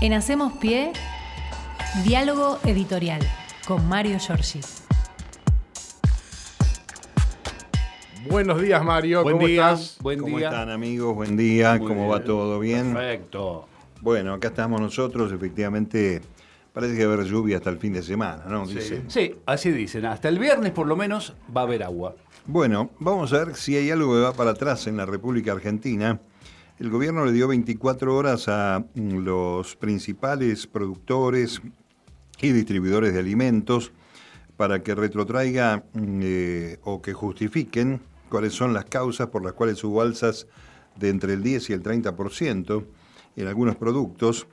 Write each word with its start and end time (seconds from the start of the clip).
En 0.00 0.12
Hacemos 0.12 0.52
Pie, 0.54 0.92
diálogo 2.04 2.58
editorial 2.64 3.20
con 3.66 3.86
Mario 3.88 4.18
Giorgi. 4.18 4.60
Buenos 8.30 8.60
días, 8.60 8.84
Mario. 8.84 9.22
Buen 9.22 9.36
¿Cómo 9.36 9.46
día. 9.48 9.72
estás? 9.72 9.98
Buen 10.00 10.20
¿Cómo 10.20 10.38
día. 10.38 10.48
están 10.48 10.70
amigos? 10.70 11.14
Buen 11.14 11.36
día, 11.36 11.76
Muy 11.78 11.88
¿cómo 11.88 12.00
bien. 12.02 12.12
va 12.12 12.24
todo? 12.24 12.60
¿Bien? 12.60 12.92
Perfecto. 12.94 13.66
Bueno, 14.00 14.34
acá 14.34 14.48
estamos 14.48 14.80
nosotros, 14.80 15.32
efectivamente, 15.32 16.20
parece 16.72 16.96
que 16.96 17.04
va 17.06 17.12
a 17.12 17.14
haber 17.16 17.26
lluvia 17.26 17.56
hasta 17.56 17.70
el 17.70 17.78
fin 17.78 17.92
de 17.94 18.02
semana, 18.02 18.44
¿no? 18.48 18.66
Sí. 18.66 18.74
Dicen. 18.74 19.10
Sí, 19.10 19.34
así 19.46 19.72
dicen. 19.72 20.04
Hasta 20.06 20.28
el 20.28 20.38
viernes 20.38 20.70
por 20.72 20.86
lo 20.86 20.94
menos 20.94 21.34
va 21.56 21.62
a 21.62 21.64
haber 21.64 21.82
agua. 21.82 22.14
Bueno, 22.46 22.90
vamos 23.00 23.32
a 23.32 23.44
ver 23.44 23.56
si 23.56 23.76
hay 23.76 23.90
algo 23.90 24.12
que 24.14 24.20
va 24.20 24.32
para 24.32 24.50
atrás 24.50 24.86
en 24.86 24.96
la 24.96 25.06
República 25.06 25.52
Argentina. 25.52 26.20
El 26.78 26.90
gobierno 26.90 27.24
le 27.24 27.32
dio 27.32 27.48
24 27.48 28.14
horas 28.14 28.46
a 28.46 28.84
mm, 28.94 29.24
los 29.24 29.74
principales 29.74 30.68
productores 30.68 31.60
y 32.40 32.52
distribuidores 32.52 33.12
de 33.12 33.18
alimentos 33.18 33.90
para 34.56 34.80
que 34.84 34.94
retrotraiga 34.94 35.84
mm, 35.92 36.20
eh, 36.22 36.78
o 36.84 37.02
que 37.02 37.14
justifiquen 37.14 38.00
cuáles 38.28 38.52
son 38.52 38.74
las 38.74 38.84
causas 38.84 39.26
por 39.26 39.42
las 39.42 39.54
cuales 39.54 39.82
hubo 39.82 40.02
alzas 40.02 40.46
de 40.94 41.08
entre 41.08 41.32
el 41.32 41.42
10 41.42 41.70
y 41.70 41.72
el 41.72 41.82
30% 41.82 42.84
en 43.34 43.46
algunos 43.48 43.74
productos. 43.74 44.46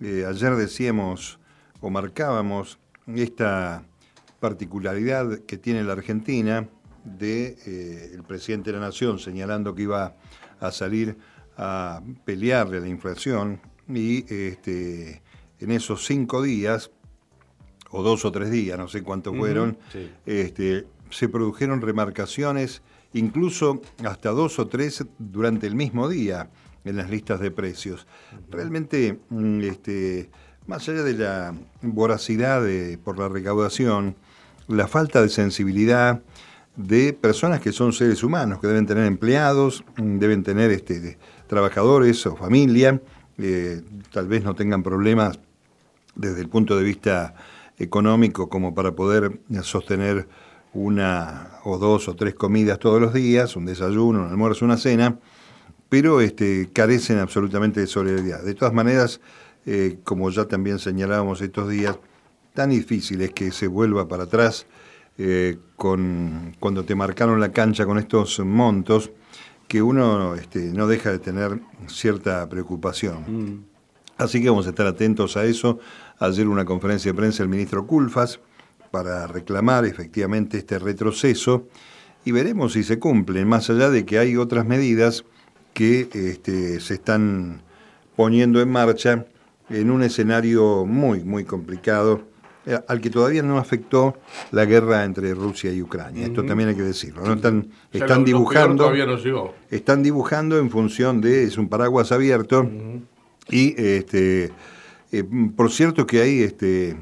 Eh, 0.00 0.24
ayer 0.28 0.54
decíamos 0.54 1.40
o 1.80 1.90
marcábamos 1.90 2.78
esta 3.16 3.82
particularidad 4.38 5.40
que 5.40 5.58
tiene 5.58 5.82
la 5.82 5.94
Argentina 5.94 6.68
de 7.04 7.56
eh, 7.66 8.10
el 8.14 8.22
presidente 8.22 8.70
de 8.70 8.78
la 8.78 8.86
Nación 8.86 9.18
señalando 9.18 9.74
que 9.74 9.82
iba 9.82 10.14
a 10.60 10.70
salir 10.70 11.16
a 11.56 12.02
pelearle 12.24 12.78
a 12.78 12.80
la 12.80 12.88
inflación 12.88 13.60
y 13.88 14.24
este, 14.32 15.22
en 15.60 15.70
esos 15.70 16.04
cinco 16.06 16.42
días 16.42 16.90
o 17.90 18.02
dos 18.02 18.24
o 18.24 18.32
tres 18.32 18.50
días, 18.50 18.76
no 18.78 18.88
sé 18.88 19.02
cuántos 19.02 19.36
fueron, 19.36 19.78
sí. 19.92 20.10
este, 20.26 20.86
se 21.10 21.28
produjeron 21.28 21.80
remarcaciones, 21.80 22.82
incluso 23.12 23.80
hasta 24.04 24.30
dos 24.30 24.58
o 24.58 24.66
tres 24.66 25.04
durante 25.18 25.66
el 25.68 25.76
mismo 25.76 26.08
día 26.08 26.50
en 26.84 26.96
las 26.96 27.08
listas 27.08 27.38
de 27.40 27.50
precios. 27.52 28.06
Realmente, 28.50 29.20
mm, 29.30 29.60
este, 29.62 30.28
más 30.66 30.88
allá 30.88 31.02
de 31.04 31.14
la 31.14 31.54
voracidad 31.82 32.62
de- 32.62 32.98
por 32.98 33.18
la 33.18 33.28
recaudación, 33.28 34.16
la 34.66 34.88
falta 34.88 35.22
de 35.22 35.28
sensibilidad 35.28 36.20
de 36.76 37.12
personas 37.12 37.60
que 37.60 37.70
son 37.70 37.92
seres 37.92 38.24
humanos, 38.24 38.58
que 38.60 38.66
deben 38.66 38.86
tener 38.86 39.04
empleados, 39.06 39.84
mm, 39.96 40.18
deben 40.18 40.42
tener 40.42 40.72
este, 40.72 41.16
trabajadores 41.54 42.26
o 42.26 42.34
familia, 42.34 43.00
eh, 43.38 43.80
tal 44.12 44.26
vez 44.26 44.42
no 44.42 44.56
tengan 44.56 44.82
problemas 44.82 45.38
desde 46.16 46.40
el 46.40 46.48
punto 46.48 46.76
de 46.76 46.82
vista 46.82 47.36
económico 47.78 48.48
como 48.48 48.74
para 48.74 48.90
poder 48.92 49.38
sostener 49.62 50.26
una 50.72 51.60
o 51.62 51.78
dos 51.78 52.08
o 52.08 52.16
tres 52.16 52.34
comidas 52.34 52.80
todos 52.80 53.00
los 53.00 53.14
días, 53.14 53.54
un 53.54 53.66
desayuno, 53.66 54.24
un 54.24 54.30
almuerzo, 54.30 54.64
una 54.64 54.76
cena, 54.76 55.16
pero 55.88 56.20
este, 56.20 56.70
carecen 56.72 57.20
absolutamente 57.20 57.78
de 57.78 57.86
solidaridad. 57.86 58.42
De 58.42 58.54
todas 58.54 58.74
maneras, 58.74 59.20
eh, 59.64 59.98
como 60.02 60.30
ya 60.30 60.46
también 60.46 60.80
señalábamos 60.80 61.40
estos 61.40 61.68
días, 61.68 61.96
tan 62.52 62.70
difícil 62.70 63.22
es 63.22 63.30
que 63.30 63.52
se 63.52 63.68
vuelva 63.68 64.08
para 64.08 64.24
atrás 64.24 64.66
eh, 65.18 65.58
con, 65.76 66.56
cuando 66.58 66.84
te 66.84 66.96
marcaron 66.96 67.38
la 67.38 67.52
cancha 67.52 67.86
con 67.86 67.98
estos 67.98 68.40
montos, 68.40 69.12
que 69.68 69.82
uno 69.82 70.34
este, 70.34 70.72
no 70.72 70.86
deja 70.86 71.10
de 71.10 71.18
tener 71.18 71.60
cierta 71.86 72.48
preocupación. 72.48 73.64
Así 74.16 74.40
que 74.42 74.48
vamos 74.48 74.66
a 74.66 74.70
estar 74.70 74.86
atentos 74.86 75.36
a 75.36 75.44
eso. 75.44 75.78
Ayer 76.18 76.46
una 76.48 76.64
conferencia 76.64 77.12
de 77.12 77.16
prensa 77.16 77.42
del 77.42 77.48
ministro 77.48 77.86
Culfas 77.86 78.40
para 78.90 79.26
reclamar 79.26 79.84
efectivamente 79.84 80.58
este 80.58 80.78
retroceso 80.78 81.66
y 82.24 82.32
veremos 82.32 82.72
si 82.74 82.84
se 82.84 82.98
cumplen, 82.98 83.48
más 83.48 83.68
allá 83.68 83.90
de 83.90 84.06
que 84.06 84.18
hay 84.18 84.36
otras 84.36 84.64
medidas 84.64 85.24
que 85.72 86.08
este, 86.12 86.80
se 86.80 86.94
están 86.94 87.62
poniendo 88.16 88.62
en 88.62 88.70
marcha 88.70 89.26
en 89.68 89.90
un 89.90 90.02
escenario 90.02 90.86
muy, 90.86 91.24
muy 91.24 91.44
complicado, 91.44 92.22
al 92.88 93.00
que 93.00 93.10
todavía 93.10 93.42
no 93.42 93.58
afectó 93.58 94.16
la 94.50 94.64
guerra 94.64 95.04
entre 95.04 95.34
Rusia 95.34 95.72
y 95.72 95.82
Ucrania. 95.82 96.26
Esto 96.26 96.44
también 96.44 96.70
hay 96.70 96.74
que 96.74 96.82
decirlo. 96.82 97.22
¿no? 97.24 97.34
Están, 97.34 97.68
lo- 97.92 98.24
dibujando 98.24 98.84
todavía 98.84 99.06
no 99.06 99.16
llegó. 99.18 99.54
están 99.70 100.02
dibujando 100.02 100.58
en 100.58 100.70
función 100.70 101.20
de, 101.20 101.44
es 101.44 101.58
un 101.58 101.68
paraguas 101.68 102.10
abierto, 102.12 102.68
y 103.50 103.74
este, 103.80 104.50
eh, 105.12 105.24
por 105.54 105.70
cierto 105.70 106.06
que 106.06 106.22
hay 106.22 106.42
este, 106.42 106.96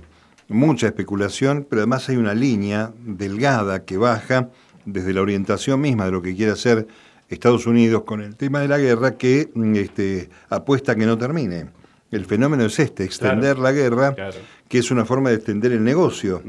mucha 0.49 0.87
especulación, 0.89 1.67
pero 1.69 1.83
además 1.83 2.09
hay 2.09 2.17
una 2.17 2.35
línea 2.35 2.93
delgada 3.05 3.85
que 3.85 3.97
baja 3.97 4.49
desde 4.85 5.13
la 5.13 5.23
orientación 5.23 5.81
misma 5.81 6.07
de 6.07 6.11
lo 6.13 6.23
que 6.23 6.35
quiere 6.35 6.51
hacer 6.53 6.89
Estados 7.29 7.67
Unidos 7.67 8.03
con 8.03 8.21
el 8.21 8.35
tema 8.37 8.61
de 8.61 8.69
la 8.69 8.79
guerra, 8.79 9.13
que 9.17 9.49
mm, 9.55 9.77
este, 9.77 10.29
apuesta 10.51 10.93
a 10.93 10.95
que 10.97 11.07
no 11.07 11.17
termine. 11.17 11.67
El 12.11 12.27
fenómeno 12.27 12.65
es 12.67 12.79
este, 12.79 13.05
extender 13.05 13.59
la 13.59 13.73
guerra, 13.73 14.15
Claro. 14.15 14.37
Que 14.73 14.79
es 14.79 14.91
una 14.91 15.05
forma 15.05 15.29
de 15.29 15.35
extender 15.35 15.73
el 15.73 15.85
negocio. 15.85 16.43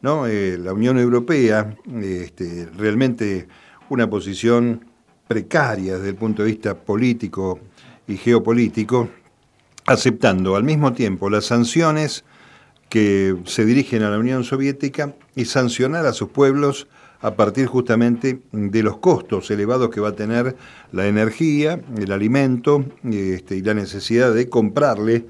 ¿no? 0.00 0.26
Eh, 0.26 0.56
la 0.56 0.72
Unión 0.72 0.98
Europea, 0.98 1.76
este, 2.00 2.70
realmente 2.74 3.48
una 3.90 4.08
posición 4.08 4.86
precaria 5.28 5.96
desde 5.96 6.08
el 6.08 6.14
punto 6.14 6.42
de 6.42 6.52
vista 6.52 6.74
político 6.74 7.60
y 8.08 8.16
geopolítico, 8.16 9.10
aceptando 9.84 10.56
al 10.56 10.64
mismo 10.64 10.94
tiempo 10.94 11.28
las 11.28 11.44
sanciones 11.44 12.24
que 12.88 13.36
se 13.44 13.66
dirigen 13.66 14.04
a 14.04 14.10
la 14.10 14.18
Unión 14.18 14.42
Soviética 14.44 15.14
y 15.34 15.44
sancionar 15.44 16.06
a 16.06 16.14
sus 16.14 16.30
pueblos 16.30 16.88
a 17.20 17.34
partir 17.34 17.66
justamente 17.66 18.40
de 18.52 18.82
los 18.82 18.96
costos 19.00 19.50
elevados 19.50 19.90
que 19.90 20.00
va 20.00 20.08
a 20.08 20.16
tener 20.16 20.56
la 20.92 21.08
energía, 21.08 21.78
el 21.94 22.10
alimento 22.10 22.86
este, 23.04 23.56
y 23.56 23.60
la 23.60 23.74
necesidad 23.74 24.32
de 24.32 24.48
comprarle 24.48 25.26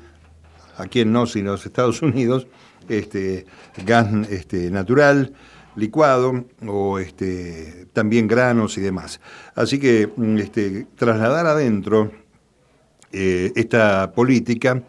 a 0.76 0.86
quien 0.86 1.12
no, 1.12 1.26
sino 1.26 1.52
los 1.52 1.66
Estados 1.66 2.02
Unidos, 2.02 2.46
este, 2.88 3.46
gas 3.84 4.08
este, 4.30 4.70
natural, 4.70 5.32
licuado 5.74 6.44
o 6.66 6.98
este, 6.98 7.86
también 7.92 8.26
granos 8.26 8.78
y 8.78 8.80
demás. 8.80 9.20
Así 9.54 9.78
que 9.78 10.10
mm, 10.14 10.38
este, 10.38 10.86
trasladar 10.96 11.46
adentro 11.46 12.10
eh, 13.12 13.52
esta 13.54 14.12
política 14.12 14.82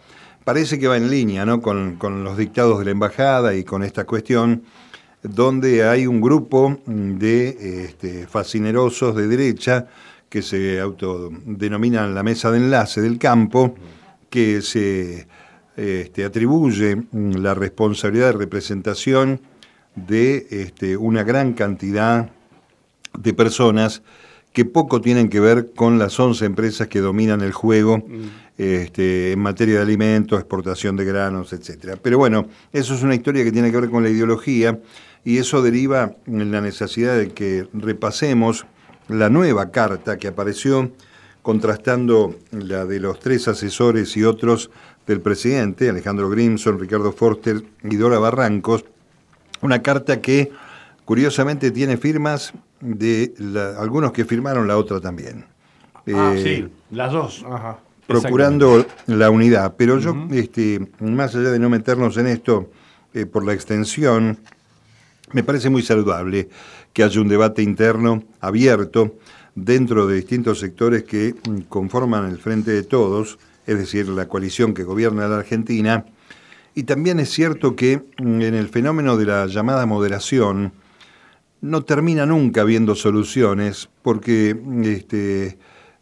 parece 0.44 0.80
que 0.80 0.88
va 0.88 0.98
en 0.98 1.10
línea 1.10 1.46
¿no? 1.46 1.62
con, 1.62 1.98
con 1.98 2.24
los 2.24 2.38
dictados 2.38 2.80
de 2.80 2.86
la 2.86 2.92
embajada 2.92 3.54
y 3.54 3.64
con 3.64 3.84
esta 3.84 4.06
cuestión 4.06 4.64
donde 5.22 5.88
hay 5.88 6.08
un 6.08 6.22
grupo 6.22 6.80
de 6.86 7.86
este, 7.86 8.28
fascinerosos 8.28 9.16
de 9.16 9.28
derecha 9.28 9.88
que 10.30 10.42
se 10.42 10.80
autodenominan 10.80 12.14
la 12.14 12.24
mesa 12.24 12.52
de 12.52 12.58
enlace 12.60 13.02
del 13.02 13.18
campo, 13.18 13.76
que 14.30 14.62
se 14.62 15.28
este, 15.78 16.26
atribuye 16.26 16.96
mm, 16.96 17.36
la 17.38 17.54
responsabilidad 17.54 18.28
de 18.28 18.40
representación 18.40 19.40
de 19.96 20.48
este, 20.50 20.98
una 20.98 21.24
gran 21.24 21.54
cantidad 21.54 22.30
de 23.18 23.34
personas 23.34 24.02
que 24.54 24.66
poco 24.66 25.02
tienen 25.02 25.30
que 25.30 25.40
ver 25.40 25.74
con 25.76 26.00
las 26.00 26.20
11 26.20 26.46
empresas 26.46 26.88
que 26.88 27.00
dominan 27.00 27.42
el 27.42 27.52
juego 27.52 28.04
este, 28.58 29.34
en 29.34 29.40
materia 29.40 29.76
de 29.76 29.82
alimentos, 29.82 30.40
exportación 30.40 30.96
de 30.96 31.06
granos, 31.06 31.54
etcétera. 31.54 31.96
Pero 32.02 32.18
bueno, 32.18 32.48
eso 32.74 32.96
es 32.96 33.04
una 33.04 33.14
historia 33.14 33.44
que 33.44 33.52
tiene 33.52 33.72
que 33.72 33.80
ver 33.80 33.92
con 33.92 34.02
la 34.02 34.10
ideología 34.10 34.80
y 35.24 35.38
eso 35.38 35.62
deriva 35.62 36.16
en 36.26 36.52
la 36.52 36.62
necesidad 36.62 37.18
de 37.18 37.30
que 37.30 37.68
repasemos 37.72 38.66
la 39.10 39.30
nueva 39.30 39.70
carta 39.70 40.18
que 40.18 40.28
apareció 40.28 40.92
contrastando 41.44 42.36
la 42.52 42.86
de 42.86 43.00
los 43.00 43.20
tres 43.20 43.48
asesores 43.48 44.18
y 44.18 44.24
otros 44.24 44.72
del 45.08 45.22
presidente, 45.22 45.90
Alejandro 45.90 46.30
Grimson, 46.30 46.78
Ricardo 46.80 47.12
Forster 47.14 47.64
y 47.84 47.96
Dora 47.96 48.20
Barrancos, 48.20 48.84
una 49.62 49.82
carta 49.82 50.22
que 50.22 50.52
curiosamente 51.06 51.72
tiene 51.72 51.98
firmas 51.98 52.54
de 52.82 53.34
la- 53.40 53.78
algunos 53.80 54.12
que 54.12 54.26
firmaron 54.26 54.68
la 54.68 54.78
otra 54.78 55.00
también. 55.00 55.46
Ah, 56.14 56.34
Eh, 56.36 56.44
sí, 56.44 56.74
las 56.96 57.12
dos. 57.12 57.44
Ajá. 57.50 57.80
procurando 58.06 58.86
la 59.08 59.30
unidad. 59.30 59.74
Pero 59.78 60.00
yo, 60.00 60.16
este, 60.32 60.88
más 61.02 61.36
allá 61.36 61.52
de 61.52 61.60
no 61.60 61.70
meternos 61.70 62.16
en 62.16 62.28
esto 62.28 62.70
eh, 63.14 63.26
por 63.26 63.44
la 63.46 63.52
extensión, 63.52 64.38
me 65.34 65.44
parece 65.44 65.70
muy 65.70 65.82
saludable 65.82 66.48
que 66.94 67.04
haya 67.04 67.20
un 67.20 67.28
debate 67.28 67.62
interno 67.64 68.24
abierto 68.40 69.16
dentro 69.56 70.08
de 70.08 70.16
distintos 70.16 70.60
sectores 70.62 71.04
que 71.04 71.36
mm, 71.50 71.62
conforman 71.68 72.30
el 72.30 72.38
Frente 72.38 72.72
de 72.72 72.84
Todos, 72.84 73.40
es 73.68 73.78
decir, 73.78 74.08
la 74.08 74.28
coalición 74.28 74.74
que 74.74 74.84
gobierna 74.84 75.28
la 75.28 75.38
Argentina. 75.38 76.06
Y 76.74 76.84
también 76.84 77.20
es 77.20 77.30
cierto 77.30 77.76
que 77.76 78.04
mm, 78.18 78.42
en 78.42 78.56
el 78.56 78.70
fenómeno 78.70 79.18
de 79.18 79.26
la 79.26 79.46
llamada 79.46 79.86
moderación 79.86 80.74
no 81.60 81.84
termina 81.84 82.26
nunca 82.26 82.62
habiendo 82.62 82.96
soluciones, 82.96 83.90
porque 84.02 84.56
mm, 84.60 84.84
este, 84.84 85.58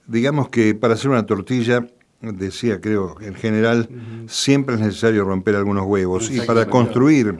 digamos 0.05 0.49
que 0.49 0.75
para 0.75 0.93
hacer 0.93 1.09
una 1.09 1.25
tortilla 1.25 1.87
decía, 2.21 2.79
creo, 2.81 3.17
en 3.21 3.35
general, 3.35 3.89
siempre 4.27 4.75
es 4.75 4.81
necesario 4.81 5.25
romper 5.25 5.55
algunos 5.55 5.85
huevos. 5.85 6.31
Y 6.31 6.41
para 6.41 6.65
construir, 6.65 7.39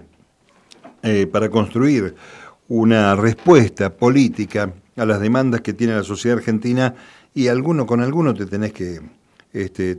eh, 1.02 1.28
para 1.28 1.50
construir 1.50 2.16
una 2.68 3.16
respuesta 3.16 3.96
política 3.96 4.74
a 4.96 5.06
las 5.06 5.20
demandas 5.20 5.62
que 5.62 5.74
tiene 5.74 5.96
la 5.96 6.04
sociedad 6.04 6.38
argentina, 6.38 6.96
y 7.34 7.48
alguno 7.48 7.86
con 7.86 8.02
alguno 8.02 8.34
te 8.34 8.46
tenés 8.46 8.74
que 8.74 9.02
este, 9.56 9.96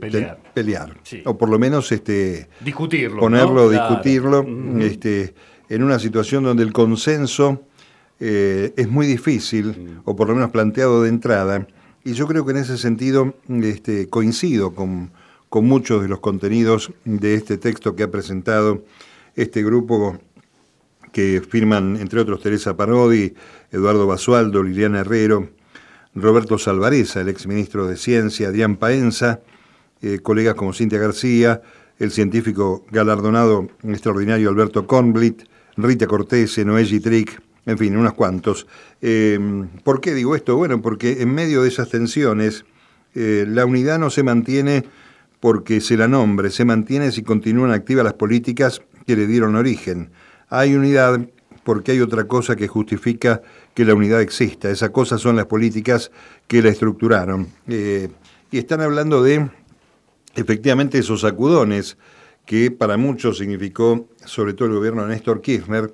pelear, 0.53 1.01
o 1.25 1.37
por 1.37 1.49
lo 1.49 1.57
menos 1.57 1.91
este, 1.91 2.47
discutirlo, 2.61 3.19
ponerlo, 3.19 3.69
discutirlo, 3.69 4.45
este, 4.79 5.33
en 5.67 5.83
una 5.83 5.97
situación 5.97 6.43
donde 6.43 6.61
el 6.61 6.71
consenso 6.71 7.63
eh, 8.19 8.71
es 8.77 8.87
muy 8.87 9.07
difícil, 9.07 9.99
o 10.05 10.15
por 10.15 10.27
lo 10.27 10.35
menos 10.35 10.51
planteado 10.51 11.01
de 11.01 11.09
entrada, 11.09 11.67
y 12.03 12.13
yo 12.13 12.27
creo 12.27 12.45
que 12.45 12.51
en 12.51 12.57
ese 12.57 12.77
sentido 12.77 13.33
este, 13.49 14.07
coincido 14.09 14.75
con, 14.75 15.11
con 15.49 15.65
muchos 15.65 16.03
de 16.03 16.07
los 16.07 16.19
contenidos 16.19 16.91
de 17.03 17.33
este 17.33 17.57
texto 17.57 17.95
que 17.95 18.03
ha 18.03 18.11
presentado 18.11 18.83
este 19.35 19.63
grupo 19.63 20.19
que 21.11 21.41
firman, 21.41 21.97
entre 21.97 22.19
otros, 22.19 22.41
Teresa 22.41 22.77
Parodi, 22.77 23.33
Eduardo 23.71 24.05
Basualdo, 24.05 24.61
Liliana 24.61 24.99
Herrero, 24.99 25.49
Roberto 26.21 26.57
Salvareza, 26.57 27.21
el 27.21 27.29
exministro 27.29 27.87
de 27.87 27.95
Ciencia, 27.95 28.49
Adrián 28.49 28.75
Paenza, 28.75 29.41
eh, 30.01 30.19
colegas 30.19 30.55
como 30.55 30.73
Cintia 30.73 30.99
García, 30.99 31.61
el 31.99 32.11
científico 32.11 32.85
galardonado 32.91 33.67
extraordinario 33.83 34.49
Alberto 34.49 34.85
Kornblit, 34.85 35.43
Rita 35.77 36.07
Cortés, 36.07 36.57
Noé 36.65 36.85
Gitric, 36.85 37.41
en 37.65 37.77
fin, 37.77 37.97
unos 37.97 38.13
cuantos. 38.13 38.67
Eh, 39.01 39.39
¿Por 39.83 40.01
qué 40.01 40.13
digo 40.13 40.35
esto? 40.35 40.55
Bueno, 40.55 40.81
porque 40.81 41.21
en 41.21 41.33
medio 41.33 41.63
de 41.63 41.69
esas 41.69 41.89
tensiones, 41.89 42.65
eh, 43.13 43.45
la 43.47 43.65
unidad 43.65 43.99
no 43.99 44.09
se 44.09 44.23
mantiene 44.23 44.85
porque 45.39 45.81
se 45.81 45.97
la 45.97 46.07
nombre, 46.07 46.49
se 46.49 46.65
mantiene 46.65 47.11
si 47.11 47.23
continúan 47.23 47.71
activas 47.71 48.03
las 48.03 48.13
políticas 48.13 48.81
que 49.05 49.15
le 49.15 49.27
dieron 49.27 49.55
origen. 49.55 50.11
Hay 50.49 50.75
unidad 50.75 51.19
porque 51.67 51.91
hay 51.91 51.99
otra 51.99 52.29
cosa 52.29 52.55
que 52.55 52.69
justifica 52.69 53.41
que 53.73 53.83
la 53.83 53.93
unidad 53.93 54.21
exista. 54.21 54.69
Esa 54.69 54.93
cosa 54.93 55.17
son 55.17 55.35
las 55.35 55.47
políticas 55.47 56.11
que 56.47 56.61
la 56.61 56.69
estructuraron. 56.69 57.45
Eh, 57.67 58.07
y 58.49 58.57
están 58.57 58.79
hablando 58.79 59.21
de, 59.21 59.49
efectivamente, 60.33 60.97
esos 60.97 61.19
sacudones 61.19 61.97
que 62.45 62.71
para 62.71 62.95
muchos 62.95 63.39
significó, 63.39 64.07
sobre 64.23 64.53
todo 64.53 64.69
el 64.69 64.75
gobierno 64.75 65.03
de 65.03 65.09
Néstor 65.09 65.41
Kirchner, 65.41 65.91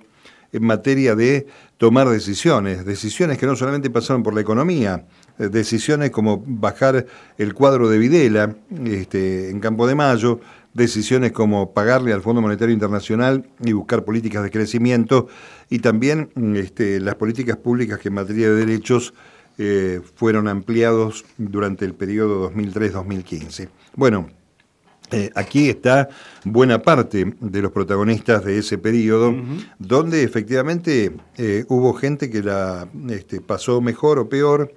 en 0.51 0.63
materia 0.63 1.15
de 1.15 1.47
tomar 1.79 2.07
decisiones, 2.07 2.85
decisiones 2.85 3.39
que 3.39 3.47
no 3.47 3.55
solamente 3.55 3.89
pasaron 3.89 4.21
por 4.21 4.35
la 4.35 4.41
economía, 4.41 5.07
eh, 5.39 5.49
decisiones 5.49 6.11
como 6.11 6.43
bajar 6.45 7.07
el 7.39 7.55
cuadro 7.55 7.89
de 7.89 7.97
Videla 7.97 8.55
este, 8.85 9.49
en 9.49 9.59
Campo 9.59 9.87
de 9.87 9.95
Mayo, 9.95 10.39
decisiones 10.73 11.31
como 11.31 11.73
pagarle 11.73 12.13
al 12.13 12.21
Fondo 12.21 12.41
Monetario 12.41 12.73
Internacional 12.73 13.47
y 13.63 13.73
buscar 13.73 14.03
políticas 14.03 14.43
de 14.43 14.51
crecimiento, 14.51 15.27
y 15.69 15.79
también 15.79 16.29
este, 16.55 16.99
las 16.99 17.15
políticas 17.15 17.57
públicas 17.57 17.99
que 17.99 18.09
en 18.09 18.15
materia 18.15 18.49
de 18.49 18.55
derechos 18.55 19.13
eh, 19.57 20.01
fueron 20.15 20.47
ampliados 20.47 21.25
durante 21.37 21.85
el 21.85 21.93
periodo 21.93 22.51
2003-2015. 22.51 23.69
Bueno, 23.95 24.29
eh, 25.11 25.29
aquí 25.35 25.69
está 25.69 26.09
buena 26.43 26.81
parte 26.81 27.35
de 27.39 27.61
los 27.61 27.71
protagonistas 27.71 28.43
de 28.43 28.57
ese 28.57 28.79
periodo, 28.79 29.35
donde 29.77 30.23
efectivamente 30.23 31.15
eh, 31.37 31.65
hubo 31.67 31.93
gente 31.93 32.31
que 32.31 32.41
la 32.41 32.87
este, 33.09 33.41
pasó 33.41 33.79
mejor 33.79 34.17
o 34.17 34.27
peor, 34.27 34.73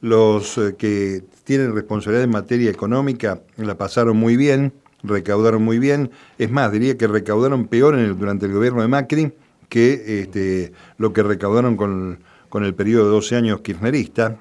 los 0.00 0.60
que 0.78 1.24
tienen 1.42 1.74
responsabilidad 1.74 2.24
en 2.24 2.30
materia 2.30 2.70
económica 2.70 3.40
la 3.56 3.76
pasaron 3.76 4.16
muy 4.16 4.36
bien, 4.36 4.72
recaudaron 5.02 5.62
muy 5.62 5.78
bien, 5.78 6.10
es 6.38 6.50
más, 6.50 6.70
diría 6.72 6.96
que 6.96 7.06
recaudaron 7.06 7.66
peor 7.66 7.94
en 7.94 8.00
el, 8.00 8.18
durante 8.18 8.46
el 8.46 8.52
gobierno 8.52 8.82
de 8.82 8.88
Macri 8.88 9.32
que 9.68 10.20
este, 10.20 10.72
lo 10.98 11.12
que 11.12 11.22
recaudaron 11.22 11.76
con, 11.76 12.20
con 12.48 12.64
el 12.64 12.74
periodo 12.74 13.06
de 13.06 13.10
12 13.12 13.36
años 13.36 13.60
kirchnerista, 13.62 14.38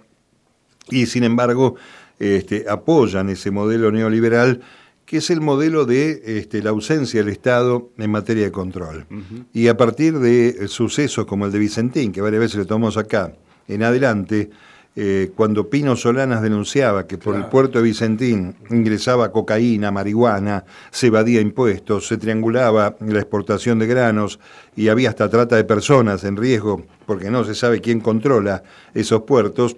y 0.89 1.05
sin 1.05 1.23
embargo 1.23 1.75
este, 2.19 2.65
apoyan 2.69 3.29
ese 3.29 3.49
modelo 3.49 3.91
neoliberal 3.91 4.61
que 5.05 5.17
es 5.17 5.29
el 5.29 5.41
modelo 5.41 5.85
de 5.85 6.21
este, 6.37 6.61
la 6.61 6.69
ausencia 6.69 7.21
del 7.21 7.33
Estado 7.33 7.89
en 7.97 8.11
materia 8.11 8.45
de 8.45 8.51
control. 8.51 9.05
Y 9.51 9.67
a 9.67 9.75
partir 9.75 10.19
de 10.19 10.69
sucesos 10.69 11.25
como 11.25 11.45
el 11.45 11.51
de 11.51 11.59
Vicentín, 11.59 12.13
que 12.13 12.21
varias 12.21 12.39
veces 12.39 12.57
lo 12.59 12.65
tomamos 12.65 12.95
acá, 12.95 13.33
en 13.67 13.83
adelante, 13.83 14.49
eh, 14.95 15.31
cuando 15.35 15.69
Pino 15.69 15.95
Solanas 15.95 16.41
denunciaba 16.41 17.07
que 17.07 17.17
por 17.17 17.35
el 17.35 17.45
puerto 17.45 17.79
de 17.79 17.85
Vicentín 17.85 18.55
ingresaba 18.69 19.31
cocaína, 19.31 19.89
marihuana, 19.89 20.65
se 20.91 21.07
evadía 21.07 21.39
impuestos, 21.39 22.07
se 22.07 22.17
triangulaba 22.17 22.97
la 22.99 23.19
exportación 23.19 23.79
de 23.79 23.87
granos 23.87 24.39
y 24.75 24.89
había 24.89 25.09
hasta 25.09 25.29
trata 25.29 25.55
de 25.55 25.63
personas 25.63 26.25
en 26.25 26.35
riesgo 26.35 26.83
porque 27.05 27.31
no 27.31 27.45
se 27.45 27.55
sabe 27.55 27.79
quién 27.79 28.01
controla 28.01 28.63
esos 28.93 29.21
puertos, 29.21 29.77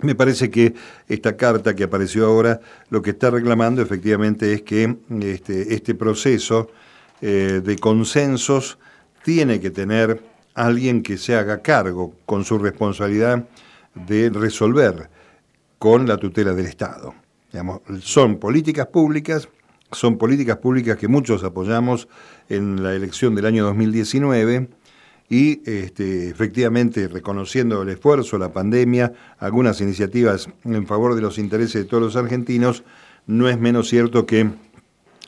me 0.00 0.14
parece 0.14 0.50
que 0.50 0.74
esta 1.08 1.36
carta 1.36 1.74
que 1.74 1.84
apareció 1.84 2.26
ahora 2.26 2.60
lo 2.90 3.00
que 3.00 3.10
está 3.10 3.30
reclamando 3.30 3.80
efectivamente 3.80 4.52
es 4.52 4.62
que 4.62 4.96
este, 5.22 5.74
este 5.74 5.94
proceso 5.94 6.70
eh, 7.22 7.62
de 7.64 7.78
consensos 7.78 8.78
tiene 9.24 9.58
que 9.60 9.70
tener 9.70 10.20
alguien 10.54 11.02
que 11.02 11.16
se 11.16 11.34
haga 11.34 11.62
cargo 11.62 12.12
con 12.26 12.44
su 12.44 12.58
responsabilidad 12.58 13.44
de 14.06 14.30
resolver 14.30 15.10
con 15.78 16.06
la 16.06 16.16
tutela 16.16 16.52
del 16.52 16.66
Estado. 16.66 17.14
son 18.00 18.38
políticas 18.38 18.86
públicas, 18.86 19.48
son 19.92 20.18
políticas 20.18 20.58
públicas 20.58 20.96
que 20.96 21.08
muchos 21.08 21.44
apoyamos 21.44 22.08
en 22.48 22.82
la 22.82 22.94
elección 22.94 23.34
del 23.34 23.46
año 23.46 23.64
2019 23.64 24.68
y 25.28 25.68
este, 25.68 26.28
efectivamente 26.28 27.08
reconociendo 27.08 27.82
el 27.82 27.88
esfuerzo, 27.88 28.38
la 28.38 28.52
pandemia, 28.52 29.12
algunas 29.38 29.80
iniciativas 29.80 30.48
en 30.64 30.86
favor 30.86 31.14
de 31.14 31.22
los 31.22 31.38
intereses 31.38 31.82
de 31.82 31.88
todos 31.88 32.02
los 32.02 32.16
argentinos, 32.16 32.84
no 33.26 33.48
es 33.48 33.58
menos 33.58 33.88
cierto 33.88 34.24
que 34.26 34.50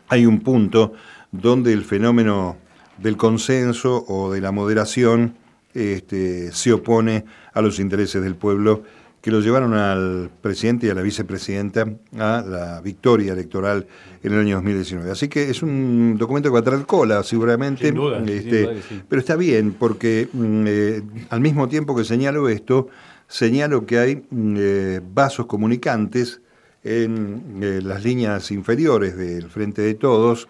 hay 0.09 0.27
un 0.27 0.41
punto 0.41 0.93
donde 1.33 1.73
el 1.73 1.85
fenómeno 1.85 2.57
del 2.99 3.17
consenso 3.17 4.05
o 4.07 4.33
de 4.33 4.41
la 4.41 4.53
moderación 4.53 5.37
este, 5.79 6.53
se 6.53 6.73
opone 6.73 7.25
a 7.53 7.61
los 7.63 7.79
intereses 7.79 8.23
del 8.23 8.35
pueblo 8.35 8.83
que 9.21 9.31
lo 9.31 9.41
llevaron 9.41 9.75
al 9.75 10.31
presidente 10.41 10.87
y 10.87 10.91
a 10.91 10.95
la 10.95 11.03
vicepresidenta 11.03 11.87
a 12.19 12.45
la 12.47 12.81
victoria 12.81 13.33
electoral 13.33 13.87
en 14.23 14.33
el 14.33 14.41
año 14.41 14.57
2019. 14.57 15.11
Así 15.11 15.29
que 15.29 15.51
es 15.51 15.63
un 15.63 16.17
documento 16.17 16.49
que 16.49 16.55
va 16.55 16.61
a 16.61 16.65
traer 16.65 16.87
cola, 16.87 17.23
seguramente, 17.23 17.93
este, 18.27 18.81
pero 19.09 19.21
está 19.21 19.37
bien, 19.37 19.73
porque 19.73 20.29
mm, 20.33 20.65
eh, 20.67 21.03
al 21.31 21.41
mismo 21.41 21.69
tiempo 21.69 21.97
que 21.97 22.05
señalo 22.05 22.49
esto, 22.49 22.89
señalo 23.27 23.87
que 23.87 23.99
hay 23.99 24.17
mm, 24.31 24.57
eh, 24.57 25.01
vasos 25.13 25.47
comunicantes 25.47 26.41
en 26.85 27.59
eh, 27.61 27.81
las 27.83 28.05
líneas 28.05 28.51
inferiores 28.53 29.17
del 29.17 29.51
Frente 29.51 29.83
de 29.83 29.95
Todos, 29.95 30.49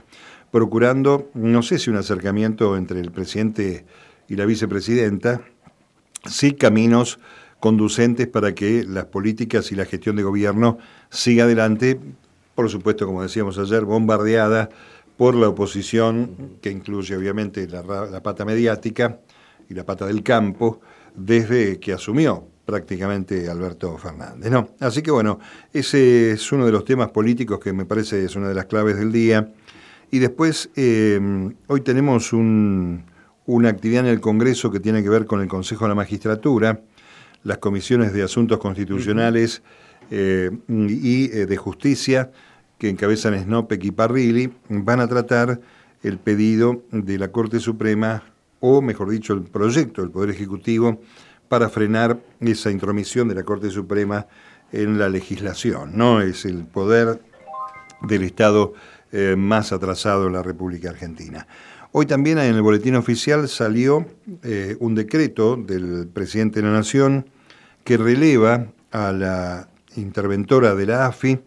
procurando, 0.51 1.31
no 1.35 1.63
sé 1.63 1.79
si 1.79 1.91
un 1.91 1.97
acercamiento 1.97 2.77
entre 2.77 3.01
el 3.01 3.11
presidente 3.11 3.85
y 4.29 4.37
la 4.37 4.45
vicepresidenta, 4.45 5.41
sí 6.27 6.53
caminos 6.53 7.19
conducentes 7.61 8.27
para 8.29 8.55
que 8.55 8.85
las 8.85 9.07
políticas 9.07 9.73
y 9.73 9.75
la 9.75 9.85
gestión 9.85 10.17
de 10.17 10.23
gobierno 10.23 10.79
siga 11.11 11.45
adelante, 11.45 11.99
por 12.55 12.69
supuesto, 12.71 13.07
como 13.07 13.23
decíamos 13.23 13.59
ayer, 13.59 13.85
bombardeada 13.85 14.69
por 15.17 15.35
la 15.35 15.49
oposición, 15.49 16.59
que 16.61 16.71
incluye 16.71 17.17
obviamente 17.17 17.67
la, 17.67 17.83
pata 18.23 18.45
mediática 18.45 19.19
y 19.69 19.75
la 19.75 19.85
pata 19.85 20.07
del 20.07 20.23
campo, 20.23 20.81
desde 21.17 21.81
que 21.81 21.93
asumió 21.93 22.45
prácticamente 22.65 23.49
Alberto 23.49 23.97
Fernández. 23.99 24.51
¿no? 24.51 24.69
Así 24.79 25.03
que 25.03 25.11
bueno, 25.11 25.41
ese 25.73 26.33
es 26.33 26.53
uno 26.53 26.67
de 26.67 26.73
los 26.73 26.85
temas 26.85 27.09
políticos 27.11 27.59
que 27.59 27.73
me 27.73 27.87
parece 27.87 28.25
es 28.25 28.37
una 28.37 28.49
de 28.49 28.55
las 28.55 28.67
claves 28.67 28.97
del 28.97 29.11
día. 29.11 29.53
Y 30.11 30.21
después, 30.21 30.71
eh, 30.77 31.19
hoy 31.67 31.81
tenemos 31.81 32.33
una 33.49 33.71
actividad 33.71 34.05
en 34.05 34.11
el 34.11 34.21
Congreso 34.21 34.71
que 34.71 34.79
tiene 34.79 35.03
que 35.03 35.09
ver 35.09 35.25
con 35.25 35.41
el 35.41 35.49
Consejo 35.49 35.87
de 35.87 35.89
la 35.89 35.95
Magistratura 35.95 36.83
las 37.45 37.59
comisiones 37.59 38.13
de 38.13 38.23
asuntos 38.23 38.59
constitucionales 38.59 39.63
eh, 40.11 40.51
y 40.69 41.31
eh, 41.33 41.47
de 41.47 41.57
justicia 41.57 42.31
que 42.77 42.91
encabezan 42.91 43.43
Snopek 43.43 43.83
y 43.85 43.91
Parrilli 43.91 44.53
van 44.69 45.01
a 45.01 45.09
tratar 45.09 45.61
el 46.03 46.19
pedido 46.19 46.83
de 46.93 47.19
la 47.19 47.29
Corte 47.29 47.59
Suprema 47.59 48.23
o, 48.61 48.83
mejor 48.83 49.09
dicho, 49.09 49.33
el 49.33 49.45
proyecto 49.45 50.03
del 50.03 50.11
Poder 50.11 50.29
Ejecutivo 50.29 51.01
para 51.49 51.71
frenar 51.71 52.21
esa 52.41 52.71
intromisión 52.71 53.29
de 53.29 53.35
la 53.35 53.45
Corte 53.45 53.71
Suprema 53.71 54.27
en 54.73 54.99
la 54.99 55.09
legislación. 55.09 55.97
No 55.97 56.21
es 56.21 56.45
el 56.45 56.65
poder 56.65 57.23
del 58.03 58.25
Estado 58.25 58.75
eh, 59.11 59.37
más 59.39 59.73
atrasado 59.73 60.27
en 60.27 60.35
la 60.35 60.43
República 60.43 60.91
Argentina. 60.91 61.47
Hoy 61.91 62.05
también 62.05 62.39
en 62.39 62.55
el 62.55 62.63
boletín 62.63 62.97
oficial 62.97 63.49
salió 63.49 64.07
eh, 64.43 64.77
un 64.79 64.95
decreto 64.95 65.57
del 65.57 66.07
presidente 66.07 66.61
de 66.61 66.67
la 66.67 66.73
Nación 66.73 67.27
que 67.83 67.97
releva 67.97 68.67
a 68.91 69.13
la 69.13 69.69
interventora 69.97 70.75
de 70.75 70.87
la 70.87 71.07
AFI 71.07 71.41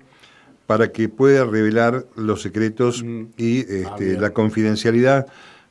para 0.66 0.92
que 0.92 1.10
pueda 1.10 1.46
revelar 1.46 2.06
los 2.16 2.42
secretos 2.42 3.04
y 3.38 3.60
este, 3.60 4.18
la 4.18 4.32
confidencialidad, 4.32 5.28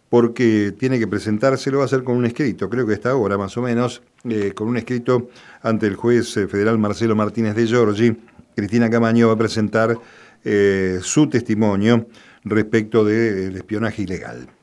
porque 0.09 0.73
tiene 0.79 0.99
que 0.99 1.09
presentárselo, 1.09 1.79
va 1.79 1.85
a 1.85 1.87
hacer 1.87 2.05
con 2.05 2.17
un 2.17 2.27
escrito, 2.27 2.69
creo 2.69 2.87
que 2.87 2.95
está 2.95 3.11
ahora 3.11 3.39
más 3.39 3.57
o 3.57 3.62
menos, 3.62 4.03
eh, 4.29 4.53
con 4.55 4.69
un 4.69 4.77
escrito 4.77 5.31
ante 5.62 5.87
el 5.87 5.97
juez 5.97 6.37
eh, 6.37 6.47
federal 6.47 6.79
Marcelo 6.79 7.17
Martínez 7.17 7.57
de 7.57 7.67
Giorgi. 7.67 8.17
Cristina 8.55 8.91
Camaño 8.91 9.29
va 9.29 9.35
a 9.35 9.39
presentar 9.39 9.97
eh, 10.45 10.99
su 11.03 11.29
testimonio 11.29 12.07
respecto 12.45 13.05
del 13.05 13.57
espionaje 13.57 14.03
ilegal. 14.03 14.60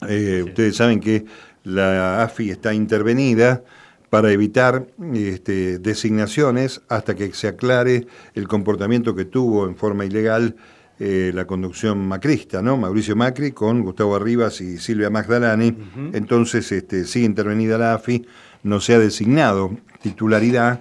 Ustedes 0.00 0.76
saben 0.76 1.00
que 1.00 1.24
la 1.64 2.22
AFI 2.22 2.50
está 2.50 2.74
intervenida 2.74 3.62
para 4.10 4.30
evitar 4.30 4.86
este, 5.14 5.78
designaciones 5.78 6.80
hasta 6.88 7.14
que 7.14 7.32
se 7.32 7.48
aclare 7.48 8.06
el 8.34 8.46
comportamiento 8.48 9.14
que 9.14 9.24
tuvo 9.24 9.66
en 9.66 9.76
forma 9.76 10.04
ilegal 10.04 10.56
eh, 10.98 11.32
la 11.34 11.46
conducción 11.46 12.08
macrista, 12.08 12.62
¿no? 12.62 12.78
Mauricio 12.78 13.16
Macri 13.16 13.52
con 13.52 13.82
Gustavo 13.82 14.16
Arribas 14.16 14.62
y 14.62 14.78
Silvia 14.78 15.10
Magdalani. 15.10 15.76
Entonces 16.14 16.72
este, 16.72 17.04
sigue 17.04 17.26
intervenida 17.26 17.76
la 17.76 17.94
AFI, 17.94 18.24
no 18.62 18.80
se 18.80 18.94
ha 18.94 18.98
designado 18.98 19.76
titularidad, 20.00 20.80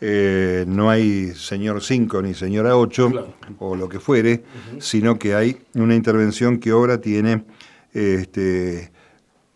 eh, 0.00 0.64
no 0.68 0.90
hay 0.90 1.32
señor 1.34 1.82
5 1.82 2.22
ni 2.22 2.34
señora 2.34 2.76
8 2.76 3.34
o 3.58 3.74
lo 3.74 3.88
que 3.88 3.98
fuere, 3.98 4.44
sino 4.78 5.18
que 5.18 5.34
hay 5.34 5.58
una 5.74 5.96
intervención 5.96 6.58
que 6.58 6.70
ahora 6.70 7.00
tiene 7.00 7.42
este, 7.96 8.92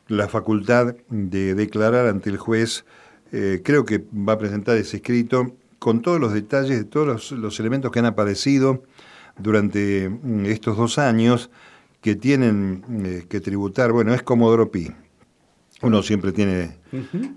la 0.09 0.29
facultad 0.29 0.97
de 1.11 1.55
declarar 1.55 2.07
ante 2.07 2.31
el 2.31 2.39
juez 2.39 2.87
eh, 3.33 3.61
creo 3.63 3.85
que 3.85 4.03
va 4.13 4.33
a 4.33 4.39
presentar 4.39 4.79
ese 4.79 4.97
escrito 4.97 5.55
con 5.79 6.01
todos 6.01 6.19
los 6.19 6.33
detalles 6.33 6.79
de 6.79 6.85
todos 6.85 7.33
los, 7.33 7.61
elementos 7.61 7.93
que 7.93 7.99
han 7.99 8.07
aparecido 8.07 8.83
durante 9.39 10.09
mm, 10.09 10.47
estos 10.47 10.79
dos 10.79 10.99
años 10.99 11.51
que 12.01 12.17
tienen 12.17 12.83
eh, 13.05 13.27
que 13.29 13.41
tributar, 13.41 13.93
bueno, 13.93 14.15
es 14.15 14.23
como 14.23 14.71
Pi. 14.71 14.91
Uno 15.83 16.03
siempre 16.03 16.33
tiene 16.33 16.79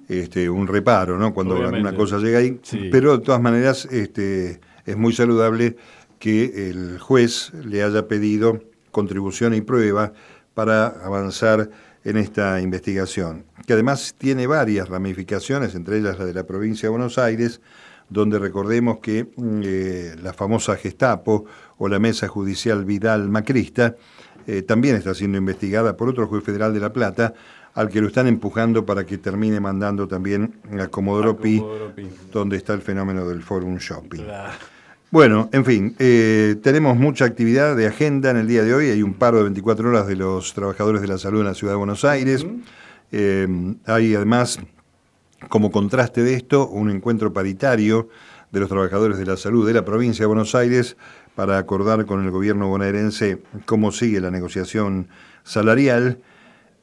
este, 0.10 0.50
un 0.50 0.68
reparo, 0.68 1.18
¿no? 1.18 1.34
Cuando 1.34 1.56
alguna 1.56 1.96
cosa 1.96 2.18
llega 2.18 2.40
ahí, 2.40 2.60
pero 2.92 3.18
de 3.18 3.24
todas 3.24 3.42
maneras 3.42 3.86
este, 3.86 4.60
es 4.86 4.98
muy 4.98 5.14
saludable 5.14 5.78
que 6.20 6.70
el 6.70 7.00
juez 7.00 7.54
le 7.54 7.84
haya 7.84 8.08
pedido 8.08 8.62
contribución 8.92 9.54
y 9.54 9.62
prueba 9.62 10.14
para 10.54 10.88
avanzar 10.88 11.70
en 12.04 12.18
esta 12.18 12.60
investigación, 12.62 13.46
que 13.66 13.74
además 13.74 14.16
tiene 14.18 14.46
varias 14.48 14.90
ramificaciones, 14.90 15.74
entre 15.76 15.98
ellas 15.98 16.20
la 16.20 16.26
de 16.26 16.34
la 16.34 16.44
provincia 16.44 16.88
de 16.88 16.92
Buenos 16.92 17.18
Aires, 17.18 17.62
donde 18.10 18.38
recordemos 18.40 19.00
que 19.00 19.32
mm, 19.36 19.62
eh, 19.64 20.16
la 20.22 20.34
famosa 20.34 20.76
Gestapo 20.76 21.46
o 21.78 21.88
la 21.88 22.00
Mesa 22.00 22.28
Judicial 22.28 22.86
Vidal 22.86 23.30
Macrista 23.30 23.96
eh, 24.46 24.62
también 24.62 24.96
está 24.96 25.14
siendo 25.14 25.38
investigada 25.38 25.96
por 25.96 26.10
otro 26.10 26.28
juez 26.28 26.44
federal 26.44 26.74
de 26.74 26.80
La 26.82 26.92
Plata, 26.92 27.34
al 27.74 27.90
que 27.90 28.02
lo 28.02 28.08
están 28.08 28.28
empujando 28.28 28.86
para 28.86 29.06
que 29.06 29.18
termine 29.18 29.60
mandando 29.60 30.08
también 30.08 30.60
a 30.80 30.88
Comodoro 30.88 31.38
Pi, 31.38 31.64
donde 32.32 32.58
está 32.58 32.74
el 32.74 32.82
fenómeno 32.82 33.28
del 33.28 33.42
forum 33.42 33.78
shopping. 33.78 34.24
Bueno, 35.14 35.48
en 35.54 35.64
fin, 35.64 35.96
eh, 36.00 36.56
tenemos 36.64 36.98
mucha 36.98 37.26
actividad 37.26 37.76
de 37.76 37.86
agenda 37.86 38.32
en 38.32 38.38
el 38.38 38.48
día 38.48 38.64
de 38.64 38.74
hoy. 38.74 38.90
Hay 38.90 39.04
un 39.04 39.14
paro 39.14 39.38
de 39.38 39.44
24 39.44 39.88
horas 39.88 40.08
de 40.08 40.16
los 40.16 40.56
trabajadores 40.56 41.04
de 41.04 41.08
la 41.08 41.20
salud 41.20 41.42
en 41.42 41.46
la 41.46 41.54
ciudad 41.54 41.74
de 41.74 41.78
Buenos 41.78 42.04
Aires. 42.04 42.48
Eh, 43.12 43.48
hay 43.86 44.16
además, 44.16 44.58
como 45.50 45.70
contraste 45.70 46.24
de 46.24 46.34
esto, 46.34 46.68
un 46.68 46.90
encuentro 46.90 47.32
paritario 47.32 48.10
de 48.52 48.60
los 48.60 48.70
trabajadores 48.70 49.20
de 49.20 49.28
la 49.28 49.38
salud 49.38 49.68
de 49.68 49.74
la 49.74 49.86
provincia 49.86 50.24
de 50.24 50.28
Buenos 50.30 50.56
Aires 50.56 50.98
para 51.36 51.60
acordar 51.60 52.08
con 52.08 52.24
el 52.24 52.32
gobierno 52.32 52.68
bonaerense 52.68 53.38
cómo 53.68 53.92
sigue 53.92 54.20
la 54.20 54.32
negociación 54.32 55.10
salarial. 55.44 56.22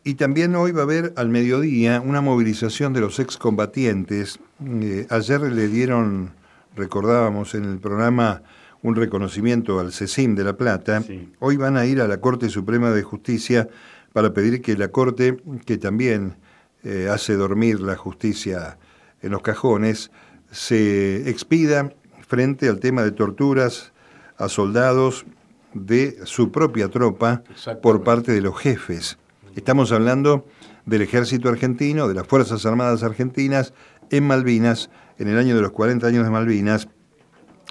Y 0.05 0.15
también 0.15 0.55
hoy 0.55 0.71
va 0.71 0.83
a 0.83 0.85
haber 0.85 1.15
al 1.17 1.31
mediodía 1.31 2.01
una 2.01 2.21
movilización 2.21 2.93
de 2.93 3.01
los 3.01 3.19
excombatientes. 3.19 4.39
Eh, 4.65 5.09
ayer 5.11 5.41
le 5.41 5.67
dieron 5.67 6.39
recordábamos 6.77 7.55
en 7.55 7.65
el 7.65 7.79
programa 7.79 8.43
un 8.83 8.97
reconocimiento 8.97 9.79
al 9.79 9.93
CECIM 9.93 10.35
de 10.35 10.45
La 10.45 10.57
Plata, 10.57 11.05
hoy 11.39 11.57
van 11.57 11.77
a 11.77 11.85
ir 11.85 12.00
a 12.00 12.09
la 12.09 12.21
Corte 12.21 12.49
Suprema 12.49 12.91
de 12.91 13.03
Justicia 13.03 13.69
para 14.12 14.33
pedir 14.33 14.62
que 14.62 14.77
la 14.77 14.89
Corte, 14.89 15.37
que 15.67 15.77
también 15.77 16.37
eh, 16.83 17.09
hace 17.11 17.35
dormir 17.35 17.81
la 17.81 17.97
justicia 17.97 18.79
en 19.21 19.33
los 19.33 19.43
cajones, 19.43 20.11
se 20.50 21.29
expida 21.29 21.93
frente 22.27 22.69
al 22.69 22.81
tema 22.81 23.03
de 23.03 23.12
torturas 23.12 23.93
a 24.39 24.49
soldados 24.49 25.27
de 25.75 26.19
su 26.25 26.50
propia 26.50 26.89
tropa 26.89 27.43
por 27.83 28.03
parte 28.03 28.33
de 28.33 28.41
los 28.41 28.59
jefes. 28.59 29.19
Estamos 29.55 29.93
hablando 29.93 30.47
del 30.87 31.03
ejército 31.03 31.49
argentino, 31.49 32.09
de 32.09 32.15
las 32.15 32.27
Fuerzas 32.27 32.65
Armadas 32.65 33.03
Argentinas 33.03 33.75
en 34.11 34.27
Malvinas, 34.27 34.91
en 35.21 35.29
el 35.29 35.39
año 35.39 35.55
de 35.55 35.62
los 35.62 35.71
40 35.73 36.07
años 36.07 36.25
de 36.25 36.31
Malvinas 36.31 36.89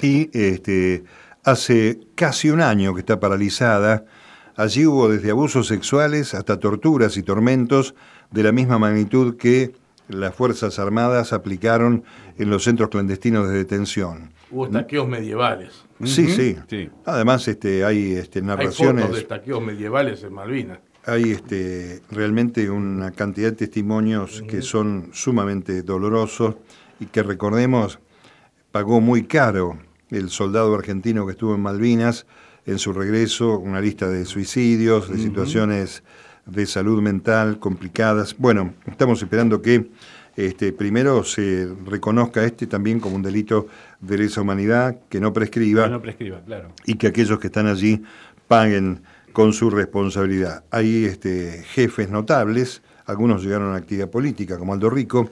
y 0.02 0.30
este, 0.38 1.04
hace 1.44 2.00
casi 2.16 2.52
un 2.52 2.62
año 2.62 2.94
que 2.94 3.02
está 3.02 3.20
paralizada. 3.20 4.06
Allí 4.56 4.86
hubo 4.86 5.10
desde 5.10 5.32
abusos 5.32 5.68
sexuales 5.68 6.36
hasta 6.36 6.60
torturas 6.60 7.18
y 7.18 7.24
tormentos 7.24 7.96
de 8.30 8.44
la 8.44 8.52
misma 8.52 8.78
magnitud 8.78 9.36
que 9.36 9.74
las 10.08 10.36
Fuerzas 10.36 10.78
Armadas 10.80 11.34
aplicaron 11.34 12.04
en 12.38 12.50
los 12.50 12.64
centros 12.64 12.90
clandestinos 12.90 13.48
de 13.48 13.56
detención. 13.56 14.32
Hubo 14.52 14.68
estaqueos 14.68 15.08
medievales. 15.08 15.86
Sí, 16.04 16.28
sí, 16.30 16.90
Además 17.06 17.48
este, 17.48 17.84
hay 17.84 18.14
este, 18.14 18.42
narraciones... 18.42 19.06
Hay 19.06 19.12
de 19.12 19.20
estaqueos 19.20 19.62
medievales 19.62 20.24
en 20.24 20.34
Malvinas. 20.34 20.80
Hay 21.06 21.32
este, 21.32 22.02
realmente 22.12 22.70
una 22.70 23.12
cantidad 23.12 23.50
de 23.50 23.56
testimonios 23.56 24.44
que 24.48 24.62
son 24.62 25.10
sumamente 25.14 25.82
dolorosos 25.82 26.56
y 27.00 27.06
que 27.08 27.24
recordemos 27.24 28.00
pagó 28.72 29.02
muy 29.02 29.24
caro 29.24 29.78
el 30.10 30.30
soldado 30.30 30.76
argentino 30.76 31.26
que 31.26 31.34
estuvo 31.34 31.56
en 31.56 31.62
Malvinas 31.62 32.26
en 32.66 32.80
su 32.80 32.94
regreso, 32.94 33.58
una 33.58 33.82
lista 33.82 34.10
de 34.10 34.26
suicidios, 34.26 35.10
de 35.10 35.18
situaciones 35.18 36.04
de 36.46 36.66
salud 36.66 37.02
mental 37.02 37.60
complicadas. 37.60 38.36
Bueno, 38.38 38.74
estamos 38.86 39.22
esperando 39.22 39.62
que 39.62 39.90
este, 40.36 40.72
primero 40.72 41.24
se 41.24 41.68
reconozca 41.86 42.44
este 42.44 42.68
también 42.68 43.00
como 43.00 43.16
un 43.16 43.22
delito 43.22 43.68
de 44.00 44.18
lesa 44.18 44.42
humanidad, 44.42 44.98
que 45.10 45.20
no 45.20 45.34
prescriba, 45.34 45.88
no 45.88 46.02
prescriba 46.02 46.42
claro. 46.46 46.70
y 46.86 46.96
que 46.96 47.08
aquellos 47.08 47.40
que 47.40 47.48
están 47.48 47.68
allí 47.68 48.02
paguen 48.48 49.02
con 49.34 49.54
su 49.54 49.70
responsabilidad. 49.70 50.64
Hay 50.72 51.06
este, 51.06 51.64
jefes 51.74 52.10
notables, 52.10 52.82
algunos 53.06 53.44
llegaron 53.44 53.70
a 53.70 53.72
la 53.72 53.78
actividad 53.78 54.10
política, 54.10 54.58
como 54.58 54.74
Aldo 54.74 54.90
Rico, 54.90 55.30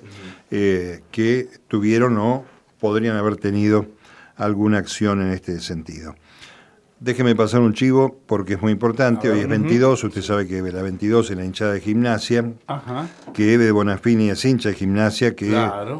eh, 0.51 1.01
que 1.11 1.49
tuvieron 1.67 2.17
o 2.17 2.45
podrían 2.79 3.17
haber 3.17 3.37
tenido 3.37 3.87
alguna 4.35 4.77
acción 4.77 5.21
en 5.21 5.31
este 5.31 5.59
sentido. 5.59 6.15
Déjeme 6.99 7.35
pasar 7.35 7.61
un 7.61 7.73
chivo 7.73 8.19
porque 8.25 8.53
es 8.55 8.61
muy 8.61 8.71
importante. 8.71 9.29
Hoy 9.29 9.41
es 9.41 9.47
22, 9.47 10.03
usted 10.03 10.21
sabe 10.21 10.47
que 10.47 10.61
la 10.61 10.81
22 10.81 11.29
es 11.29 11.37
la 11.37 11.45
hinchada 11.45 11.73
de 11.73 11.81
gimnasia, 11.81 12.53
que 13.33 13.53
Eve 13.53 13.71
Bonafini 13.71 14.31
es 14.31 14.43
hincha 14.43 14.69
de 14.69 14.75
gimnasia, 14.75 15.35
que 15.35 15.51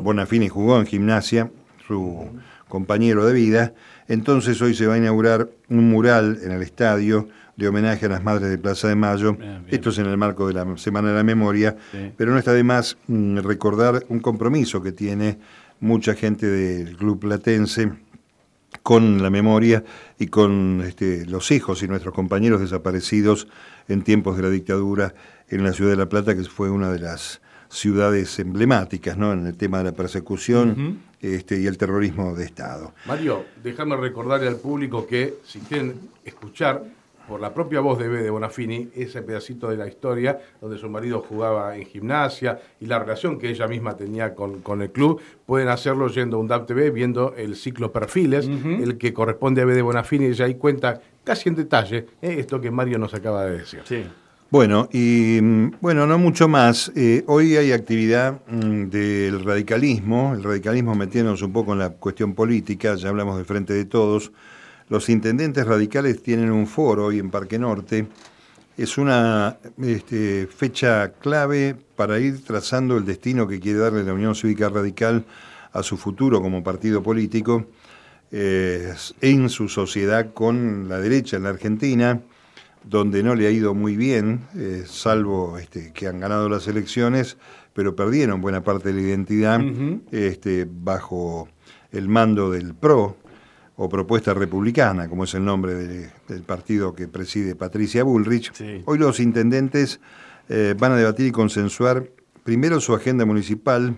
Bonafini 0.01 0.49
jugó 0.49 0.79
en 0.79 0.87
gimnasia, 0.87 1.51
su 1.85 2.29
compañero 2.67 3.25
de 3.27 3.33
vida. 3.33 3.73
Entonces 4.07 4.61
hoy 4.61 4.73
se 4.73 4.87
va 4.87 4.95
a 4.95 4.97
inaugurar 4.97 5.49
un 5.69 5.89
mural 5.89 6.39
en 6.43 6.51
el 6.51 6.61
estadio 6.61 7.27
de 7.57 7.67
homenaje 7.67 8.05
a 8.05 8.09
las 8.09 8.23
madres 8.23 8.49
de 8.49 8.57
Plaza 8.57 8.87
de 8.87 8.95
Mayo. 8.95 9.37
Esto 9.67 9.89
es 9.89 9.97
en 9.97 10.05
el 10.05 10.17
marco 10.17 10.47
de 10.47 10.53
la 10.53 10.77
Semana 10.77 11.09
de 11.09 11.15
la 11.15 11.23
Memoria, 11.23 11.75
pero 12.15 12.31
no 12.31 12.37
está 12.37 12.53
de 12.53 12.63
más 12.63 12.97
mm, 13.07 13.39
recordar 13.39 14.05
un 14.09 14.19
compromiso 14.19 14.81
que 14.81 14.91
tiene 14.91 15.39
mucha 15.79 16.13
gente 16.13 16.45
del 16.47 16.95
Club 16.95 17.19
Platense 17.19 17.91
con 18.83 19.21
la 19.21 19.29
memoria 19.29 19.83
y 20.19 20.27
con 20.27 20.83
este, 20.85 21.25
los 21.25 21.51
hijos 21.51 21.83
y 21.83 21.87
nuestros 21.87 22.13
compañeros 22.13 22.61
desaparecidos 22.61 23.47
en 23.87 24.03
tiempos 24.03 24.37
de 24.37 24.43
la 24.43 24.49
dictadura 24.49 25.13
en 25.49 25.63
la 25.63 25.73
ciudad 25.73 25.91
de 25.91 25.97
La 25.97 26.09
Plata, 26.09 26.35
que 26.35 26.43
fue 26.43 26.69
una 26.69 26.91
de 26.91 26.99
las 26.99 27.41
ciudades 27.69 28.39
emblemáticas 28.39 29.17
¿no? 29.17 29.33
en 29.33 29.45
el 29.47 29.55
tema 29.55 29.79
de 29.79 29.85
la 29.85 29.91
persecución 29.91 30.99
este, 31.21 31.59
y 31.59 31.67
el 31.67 31.77
terrorismo 31.77 32.35
de 32.35 32.45
Estado. 32.45 32.93
Mario, 33.05 33.45
déjame 33.63 33.95
recordarle 33.97 34.47
al 34.47 34.57
público 34.57 35.05
que 35.07 35.35
si 35.45 35.59
quieren 35.59 35.95
escuchar 36.23 36.83
por 37.27 37.41
la 37.41 37.53
propia 37.53 37.81
voz 37.81 37.99
de 37.99 38.07
B. 38.07 38.23
de 38.23 38.29
Bonafini, 38.29 38.89
ese 38.95 39.21
pedacito 39.21 39.69
de 39.69 39.75
la 39.75 39.87
historia 39.87 40.39
donde 40.61 40.77
su 40.77 40.89
marido 40.89 41.19
jugaba 41.19 41.75
en 41.75 41.85
gimnasia 41.85 42.59
y 42.79 42.85
la 42.85 42.99
relación 42.99 43.37
que 43.37 43.49
ella 43.49 43.67
misma 43.67 43.97
tenía 43.97 44.33
con, 44.33 44.81
el 44.81 44.91
club, 44.91 45.21
pueden 45.45 45.67
hacerlo 45.67 46.07
yendo 46.07 46.37
a 46.37 46.39
un 46.39 46.47
DAP 46.47 46.67
TV, 46.67 46.89
viendo 46.89 47.33
el 47.35 47.55
ciclo 47.55 47.91
Perfiles, 47.91 48.47
el 48.47 48.97
que 48.97 49.13
corresponde 49.13 49.61
a 49.61 49.65
B. 49.65 49.73
de 49.73 49.81
Bonafini, 49.81 50.25
ella 50.25 50.45
ahí 50.45 50.55
cuenta 50.55 51.01
casi 51.23 51.49
en 51.49 51.55
detalle 51.55 52.05
eh, 52.21 52.35
esto 52.39 52.61
que 52.61 52.71
Mario 52.71 52.97
nos 52.97 53.13
acaba 53.13 53.45
de 53.45 53.59
decir. 53.59 53.81
Sí. 53.83 54.05
Bueno, 54.49 54.87
y 54.93 55.39
mm, 55.41 55.71
bueno, 55.81 56.07
no 56.07 56.17
mucho 56.17 56.47
más. 56.47 56.89
Eh, 56.95 57.25
hoy 57.27 57.57
hay 57.57 57.73
actividad 57.73 58.39
mm, 58.47 58.85
del 58.85 59.43
radicalismo, 59.43 60.33
el 60.33 60.41
radicalismo 60.41 60.95
metiéndonos 60.95 61.41
un 61.41 61.51
poco 61.51 61.73
en 61.73 61.79
la 61.79 61.89
cuestión 61.89 62.33
política, 62.33 62.95
ya 62.95 63.09
hablamos 63.09 63.35
del 63.35 63.45
Frente 63.45 63.73
de 63.73 63.83
Todos, 63.83 64.31
los 64.87 65.09
intendentes 65.09 65.67
radicales 65.67 66.23
tienen 66.23 66.49
un 66.51 66.65
foro 66.65 67.07
hoy 67.07 67.19
en 67.19 67.29
Parque 67.29 67.59
Norte. 67.59 68.07
Es 68.77 68.97
una 68.97 69.57
este, 69.81 70.47
fecha 70.47 71.11
clave 71.13 71.75
para 71.97 72.17
ir 72.19 72.41
trazando 72.45 72.95
el 72.95 73.05
destino 73.05 73.47
que 73.47 73.59
quiere 73.59 73.79
darle 73.79 74.03
la 74.03 74.13
Unión 74.13 74.33
Cívica 74.33 74.69
Radical 74.69 75.25
a 75.73 75.83
su 75.83 75.97
futuro 75.97 76.41
como 76.41 76.63
partido 76.63 77.03
político 77.03 77.65
eh, 78.31 78.93
en 79.19 79.49
su 79.49 79.67
sociedad 79.67 80.33
con 80.33 80.87
la 80.87 80.99
derecha 80.99 81.35
en 81.35 81.43
la 81.43 81.49
Argentina, 81.49 82.21
donde 82.89 83.23
no 83.23 83.35
le 83.35 83.47
ha 83.47 83.51
ido 83.51 83.73
muy 83.73 83.95
bien, 83.95 84.47
eh, 84.55 84.83
salvo 84.85 85.57
este, 85.57 85.91
que 85.93 86.07
han 86.07 86.19
ganado 86.19 86.49
las 86.49 86.67
elecciones, 86.67 87.37
pero 87.73 87.95
perdieron 87.95 88.41
buena 88.41 88.63
parte 88.63 88.91
de 88.91 89.01
la 89.01 89.07
identidad 89.07 89.61
este, 90.11 90.67
bajo 90.69 91.47
el 91.91 92.09
mando 92.09 92.51
del 92.51 92.73
PRO, 92.73 93.17
o 93.77 93.87
propuesta 93.87 94.33
republicana, 94.33 95.07
como 95.07 95.23
es 95.25 95.35
el 95.35 95.45
nombre 95.45 95.75
del 95.75 96.41
partido 96.43 96.95
que 96.95 97.07
preside 97.07 97.55
Patricia 97.55 98.03
Bullrich. 98.03 98.51
Hoy 98.85 98.97
los 98.97 99.19
intendentes 99.19 99.99
eh, 100.49 100.73
van 100.77 100.93
a 100.93 100.95
debatir 100.95 101.27
y 101.27 101.31
consensuar 101.31 102.09
primero 102.43 102.81
su 102.81 102.95
agenda 102.95 103.23
municipal 103.25 103.95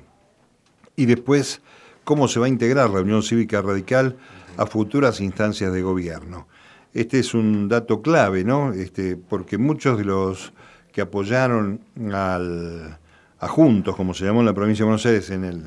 y 0.98 1.06
después 1.06 1.62
cómo 2.04 2.28
se 2.28 2.42
va 2.42 2.48
a 2.48 2.50
integrar 2.50 2.90
la 2.90 3.00
Unión 3.00 3.24
Cívica 3.24 3.62
Radical 3.62 4.18
a 4.58 4.66
futuras 4.66 5.22
instancias 5.22 5.72
de 5.72 5.82
gobierno. 5.82 6.48
Este 6.94 7.20
es 7.20 7.34
un 7.34 7.70
dato 7.70 8.02
clave, 8.02 8.44
¿no? 8.44 8.74
Este, 8.74 9.16
porque 9.16 9.58
muchos 9.58 9.98
de 9.98 10.06
los 10.06 10.54
que 10.92 11.02
apoyaron 11.02 11.82
al, 12.12 12.98
a 13.40 13.48
Juntos, 13.48 13.96
como 13.96 14.14
se 14.14 14.26
llamó 14.26 14.40
en 14.40 14.48
la 14.48 14.54
provincia 14.54 14.84
de 14.84 14.88
Buenos 14.88 15.06
Aires 15.06 15.30
en 15.30 15.44
el, 15.44 15.64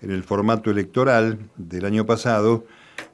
en 0.00 0.10
el 0.10 0.22
formato 0.22 0.70
electoral 0.70 1.38
del 1.56 1.84
año 1.84 2.06
pasado, 2.06 2.64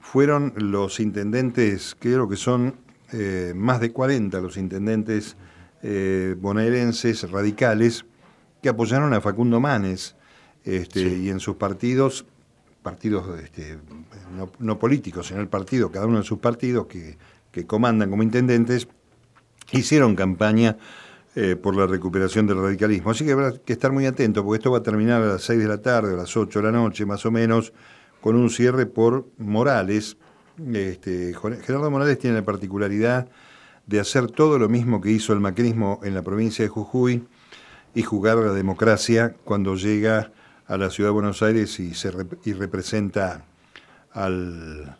fueron 0.01 0.53
los 0.57 1.01
intendentes, 1.01 1.97
creo 1.99 2.29
que 2.29 2.37
son 2.37 2.77
eh, 3.13 3.53
más 3.55 3.81
de 3.81 3.93
40 3.93 4.41
los 4.41 4.57
intendentes 4.57 5.37
eh, 5.83 6.35
bonaerenses 6.39 7.31
radicales 7.31 8.05
que 8.63 8.69
apoyaron 8.69 9.15
a 9.15 9.21
Facundo 9.21 9.61
Manes 9.61 10.17
este, 10.65 11.17
y 11.17 11.31
en 11.31 11.39
sus 11.39 11.57
partidos, 11.57 12.27
partidos 12.83 13.41
este, 13.41 13.79
no, 14.59 14.79
políticos, 14.79 15.29
sino 15.29 15.41
el 15.41 15.49
partido, 15.49 15.91
cada 15.91 16.07
uno 16.07 16.19
de 16.19 16.25
sus 16.25 16.39
partidos 16.39 16.87
que, 16.87 17.17
comandan 17.65 18.11
como 18.11 18.23
intendentes, 18.23 18.89
hicieron 19.73 20.15
campaña 20.17 20.77
eh, 21.35 21.55
por 21.55 21.77
la 21.77 21.87
recuperación 21.87 22.47
del 22.47 22.59
radicalismo. 22.59 23.11
Así 23.11 23.25
que 23.25 23.33
habrá 23.33 23.53
que 23.53 23.73
estar 23.73 23.93
muy 23.93 24.07
atento 24.07 24.45
porque 24.45 24.57
esto 24.59 24.71
va 24.71 24.79
a 24.79 24.83
terminar 24.83 25.23
a 25.23 25.27
las 25.27 25.43
6 25.43 25.59
de 25.61 25.69
la 25.69 25.79
tarde, 25.79 26.15
a 26.15 26.17
las 26.17 26.37
8 26.37 26.61
de 26.61 26.65
la 26.65 26.73
noche 26.73 27.05
más 27.07 27.25
o 27.27 27.31
menos 27.31 27.73
con 28.21 28.37
un 28.37 28.51
cierre 28.51 28.87
por 28.87 29.27
Morales. 29.39 30.17
Este, 30.73 31.35
Gerardo 31.35 31.91
Morales 31.91 32.19
tiene 32.19 32.37
la 32.37 32.45
particularidad 32.45 33.29
de 33.87 34.01
hacer 34.01 34.29
todo 34.29 34.59
lo 34.59 34.69
mismo 34.69 35.01
que 35.01 35.11
hizo 35.11 35.33
el 35.33 35.41
macrismo 35.41 36.01
en 36.03 36.15
la 36.15 36.23
provincia 36.23 36.65
de 36.65 36.69
Jujuy 36.69 37.25
y 37.95 38.03
jugar 38.03 38.39
la 38.39 38.53
democracia 38.53 39.37
cuando 39.45 39.77
llega 39.77 40.33
a 40.67 40.77
la 40.77 40.91
ciudad 40.91 41.11
de 41.11 41.15
Buenos 41.15 41.43
Aires 41.43 41.79
y, 41.79 41.95
se 41.95 42.13
y 42.45 42.53
representa 42.53 43.45
al, 44.13 44.97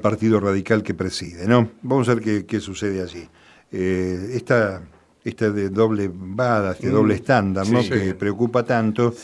partido 0.00 0.40
radical 0.40 0.82
que 0.82 0.94
preside. 0.94 1.46
¿no? 1.46 1.70
Vamos 1.82 2.08
a 2.08 2.14
ver 2.14 2.46
qué, 2.46 2.60
sucede 2.60 3.02
allí. 3.02 3.28
Eh, 3.72 4.32
esta 4.34 4.82
este 5.24 5.50
de 5.52 5.70
doble 5.70 6.10
bada, 6.12 6.72
este 6.72 6.90
doble 6.90 7.14
mm. 7.14 7.16
estándar, 7.16 7.68
¿no? 7.68 7.82
que 7.82 8.14
preocupa 8.14 8.62
tanto 8.62 9.14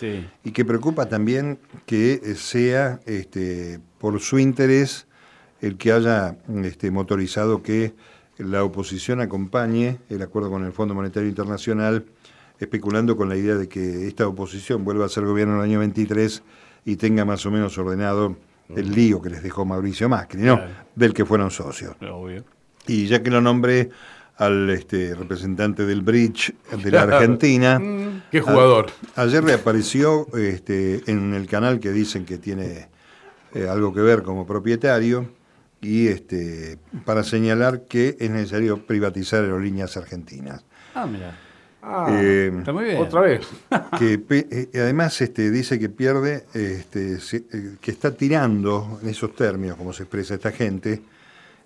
y 0.43 0.51
que 0.51 0.65
preocupa 0.65 1.07
también 1.07 1.59
que 1.85 2.35
sea 2.37 3.01
este, 3.05 3.81
por 3.99 4.19
su 4.21 4.39
interés 4.39 5.07
el 5.61 5.77
que 5.77 5.93
haya 5.93 6.39
este, 6.65 6.91
motorizado 6.91 7.63
que 7.63 7.93
la 8.39 8.65
oposición 8.65 9.21
acompañe 9.21 9.99
el 10.09 10.23
acuerdo 10.23 10.51
con 10.51 10.65
el 10.65 10.73
Fondo 10.73 10.95
Monetario 10.95 11.29
Internacional, 11.29 12.07
especulando 12.59 13.15
con 13.15 13.29
la 13.29 13.37
idea 13.37 13.57
de 13.57 13.69
que 13.69 14.09
esta 14.09 14.27
oposición 14.27 14.85
vuelva 14.85 15.05
a 15.05 15.11
ser 15.11 15.27
gobierno 15.27 15.55
en 15.55 15.61
el 15.61 15.65
año 15.65 15.79
23 15.81 16.43
y 16.87 16.97
tenga 16.97 17.27
más 17.27 17.45
o 17.45 17.51
menos 17.51 17.77
ordenado 17.77 18.37
el 18.77 18.93
lío 18.93 19.21
que 19.21 19.31
les 19.31 19.43
dejó 19.43 19.65
Mauricio 19.65 20.09
Macri, 20.09 20.43
¿no? 20.43 20.61
Del 20.95 21.15
que 21.15 21.25
fueron 21.25 21.51
socios. 21.51 21.97
Y 22.87 23.07
ya 23.07 23.23
que 23.23 23.31
lo 23.31 23.41
nombré 23.41 23.91
al 24.37 24.71
este, 24.71 25.15
representante 25.15 25.85
del 25.85 26.01
Bridge 26.01 26.55
de 26.83 26.91
la 26.91 27.03
Argentina. 27.03 27.81
Qué 28.31 28.41
jugador. 28.41 28.87
ayer 29.17 29.45
le 29.45 29.53
apareció 29.53 30.27
este, 30.35 31.03
en 31.11 31.35
el 31.35 31.47
canal 31.47 31.79
que 31.79 31.91
dicen 31.91 32.25
que 32.25 32.39
tiene 32.39 32.89
eh, 33.55 33.69
algo 33.69 33.93
que 33.93 34.01
ver 34.01 34.23
como 34.23 34.47
propietario 34.47 35.31
y 35.83 36.09
este, 36.09 36.79
para 37.05 37.23
señalar 37.23 37.83
que 37.83 38.17
es 38.19 38.31
necesario 38.31 38.87
privatizar 38.87 39.43
aerolíneas 39.43 39.97
argentinas. 39.97 40.65
Ah, 40.95 41.07
mira. 41.07 41.37
Ah, 41.83 42.09
eh, 42.11 42.53
está 42.59 42.73
muy 42.73 42.85
bien. 42.85 42.99
Otra 42.99 43.21
vez. 43.23 43.47
Que 43.99 44.21
eh, 44.31 44.69
además 44.75 45.21
este, 45.21 45.51
dice 45.51 45.79
que 45.79 45.89
pierde, 45.89 46.45
este, 46.55 47.19
que 47.81 47.91
está 47.91 48.15
tirando, 48.15 48.99
en 49.03 49.09
esos 49.09 49.35
términos, 49.35 49.77
como 49.77 49.93
se 49.93 50.05
expresa 50.05 50.35
esta 50.35 50.53
gente, 50.53 51.03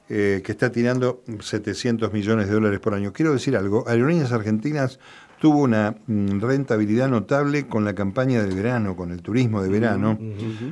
eh, 0.09 0.42
que 0.44 0.53
está 0.53 0.70
tirando 0.70 1.22
700 1.40 2.12
millones 2.12 2.48
de 2.48 2.55
dólares 2.55 2.81
por 2.81 2.94
año. 2.94 3.12
Quiero 3.12 3.33
decir 3.33 3.57
algo, 3.57 3.88
Aerolíneas 3.88 4.33
Argentinas 4.33 4.98
tuvo 5.40 5.61
una 5.61 5.96
mm, 6.07 6.40
rentabilidad 6.40 7.09
notable 7.09 7.66
con 7.66 7.85
la 7.85 7.94
campaña 7.94 8.42
de 8.42 8.55
verano, 8.55 8.96
con 8.96 9.11
el 9.11 9.22
turismo 9.22 9.62
de 9.62 9.68
verano, 9.68 10.18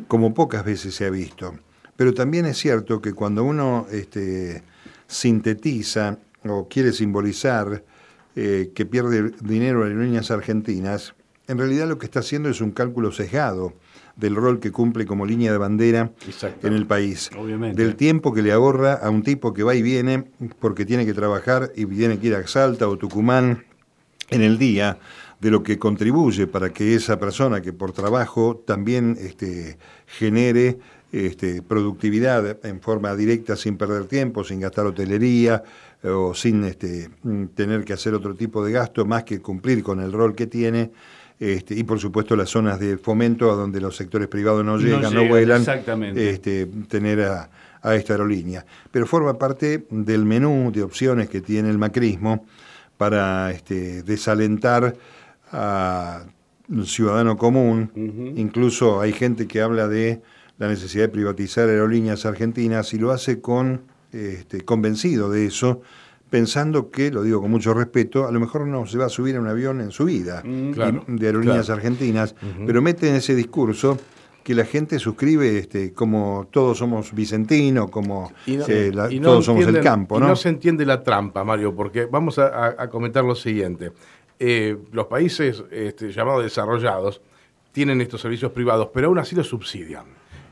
como 0.08 0.34
pocas 0.34 0.64
veces 0.64 0.94
se 0.94 1.06
ha 1.06 1.10
visto. 1.10 1.54
Pero 1.96 2.14
también 2.14 2.46
es 2.46 2.58
cierto 2.58 3.00
que 3.00 3.12
cuando 3.12 3.44
uno 3.44 3.86
este, 3.90 4.62
sintetiza 5.06 6.18
o 6.44 6.66
quiere 6.68 6.92
simbolizar 6.92 7.84
eh, 8.36 8.70
que 8.74 8.86
pierde 8.86 9.32
dinero 9.40 9.84
Aerolíneas 9.84 10.30
Argentinas, 10.30 11.14
en 11.48 11.58
realidad 11.58 11.88
lo 11.88 11.98
que 11.98 12.06
está 12.06 12.20
haciendo 12.20 12.48
es 12.48 12.60
un 12.60 12.70
cálculo 12.70 13.12
sesgado 13.12 13.74
del 14.16 14.36
rol 14.36 14.60
que 14.60 14.70
cumple 14.70 15.06
como 15.06 15.26
línea 15.26 15.52
de 15.52 15.58
bandera 15.58 16.12
en 16.62 16.72
el 16.72 16.86
país. 16.86 17.30
Del 17.74 17.96
tiempo 17.96 18.32
que 18.32 18.42
le 18.42 18.52
ahorra 18.52 18.94
a 18.94 19.10
un 19.10 19.22
tipo 19.22 19.52
que 19.52 19.62
va 19.62 19.74
y 19.74 19.82
viene 19.82 20.24
porque 20.60 20.84
tiene 20.84 21.06
que 21.06 21.14
trabajar 21.14 21.72
y 21.74 21.86
tiene 21.86 22.18
que 22.18 22.28
ir 22.28 22.34
a 22.34 22.46
Salta 22.46 22.88
o 22.88 22.96
Tucumán 22.96 23.64
en 24.30 24.42
el 24.42 24.58
día, 24.58 24.98
de 25.40 25.50
lo 25.50 25.62
que 25.64 25.76
contribuye 25.76 26.46
para 26.46 26.70
que 26.70 26.94
esa 26.94 27.18
persona 27.18 27.60
que 27.60 27.72
por 27.72 27.92
trabajo 27.92 28.62
también 28.64 29.16
este, 29.20 29.76
genere 30.06 30.78
este, 31.10 31.62
productividad 31.62 32.64
en 32.64 32.80
forma 32.80 33.14
directa 33.16 33.56
sin 33.56 33.76
perder 33.76 34.04
tiempo, 34.04 34.44
sin 34.44 34.60
gastar 34.60 34.86
hotelería 34.86 35.64
o 36.04 36.34
sin 36.34 36.64
este, 36.64 37.10
tener 37.54 37.84
que 37.84 37.92
hacer 37.92 38.14
otro 38.14 38.34
tipo 38.34 38.64
de 38.64 38.72
gasto 38.72 39.04
más 39.04 39.24
que 39.24 39.40
cumplir 39.40 39.82
con 39.82 40.00
el 40.00 40.12
rol 40.12 40.34
que 40.34 40.46
tiene 40.46 40.90
este, 41.42 41.74
y 41.74 41.82
por 41.82 41.98
supuesto 41.98 42.36
las 42.36 42.50
zonas 42.50 42.78
de 42.78 42.98
fomento 42.98 43.50
a 43.50 43.56
donde 43.56 43.80
los 43.80 43.96
sectores 43.96 44.28
privados 44.28 44.64
no 44.64 44.78
llegan, 44.78 45.12
no, 45.12 45.26
vuelan, 45.26 45.64
este, 46.14 46.66
tener 46.86 47.20
a, 47.22 47.50
esta 47.96 48.12
aerolínea. 48.12 48.64
Pero 48.92 49.06
forma 49.06 49.36
parte 49.36 49.84
del 49.90 50.24
menú 50.24 50.70
de 50.72 50.84
opciones 50.84 51.28
que 51.28 51.40
tiene 51.40 51.68
el 51.68 51.78
macrismo 51.78 52.46
para 52.96 53.50
este, 53.50 54.04
desalentar 54.04 54.94
a 55.50 56.22
un 56.68 56.86
ciudadano 56.86 57.36
común. 57.36 57.90
Incluso 58.36 59.00
hay 59.00 59.12
gente 59.12 59.48
que 59.48 59.62
habla 59.62 59.88
de 59.88 60.22
la 60.58 60.68
necesidad 60.68 61.06
de 61.06 61.08
privatizar 61.08 61.68
aerolíneas 61.68 62.24
argentinas 62.24 62.94
y 62.94 62.98
lo 62.98 63.10
hace 63.10 63.40
con 63.40 63.82
este, 64.12 64.62
convencido 64.62 65.30
de 65.30 65.46
eso 65.46 65.82
pensando 66.32 66.90
que, 66.90 67.10
lo 67.10 67.22
digo 67.22 67.42
con 67.42 67.50
mucho 67.50 67.74
respeto, 67.74 68.26
a 68.26 68.32
lo 68.32 68.40
mejor 68.40 68.66
no 68.66 68.86
se 68.86 68.96
va 68.96 69.04
a 69.04 69.08
subir 69.10 69.36
a 69.36 69.40
un 69.40 69.48
avión 69.48 69.82
en 69.82 69.90
su 69.90 70.06
vida 70.06 70.42
mm, 70.42 71.16
de 71.16 71.26
aerolíneas 71.26 71.68
argentinas, 71.68 72.34
pero 72.66 72.80
mete 72.80 73.10
en 73.10 73.16
ese 73.16 73.34
discurso 73.34 73.98
que 74.42 74.54
la 74.54 74.64
gente 74.64 74.98
suscribe 74.98 75.58
este, 75.58 75.92
como 75.92 76.48
todos 76.50 76.78
somos 76.78 77.12
vicentinos, 77.12 77.90
como 77.90 78.32
todos 79.22 79.44
somos 79.44 79.66
el 79.66 79.80
campo. 79.80 80.18
¿no? 80.18 80.24
Y 80.24 80.28
no 80.30 80.36
se 80.36 80.48
entiende 80.48 80.86
la 80.86 81.02
trampa, 81.02 81.44
Mario, 81.44 81.74
porque 81.74 82.06
vamos 82.06 82.38
a, 82.38 82.88
comentar 82.88 83.24
lo 83.24 83.34
siguiente. 83.34 83.92
Eh, 84.38 84.76
los 84.90 85.06
países 85.08 85.62
este, 85.70 86.10
llamados 86.10 86.42
desarrollados 86.42 87.20
tienen 87.72 88.00
estos 88.00 88.22
servicios 88.22 88.52
privados, 88.52 88.88
pero 88.92 89.08
aún 89.08 89.18
así 89.18 89.36
los 89.36 89.48
subsidian. 89.48 90.04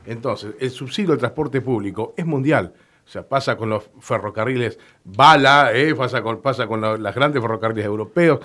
Entonces, 0.05 0.53
el 0.59 0.69
subsidio 0.69 1.09
del 1.09 1.19
transporte 1.19 1.59
público 1.59 2.13
es 2.15 2.25
mundial. 2.25 2.73
O 3.05 3.09
sea, 3.11 3.27
pasa 3.27 3.57
con 3.57 3.69
los 3.69 3.89
ferrocarriles 3.99 4.79
bala, 5.03 5.71
eh, 5.73 5.93
pasa 5.95 6.21
con, 6.21 6.41
pasa 6.41 6.67
con 6.67 6.81
las 7.03 7.15
grandes 7.15 7.41
ferrocarriles 7.41 7.85
europeos, 7.85 8.39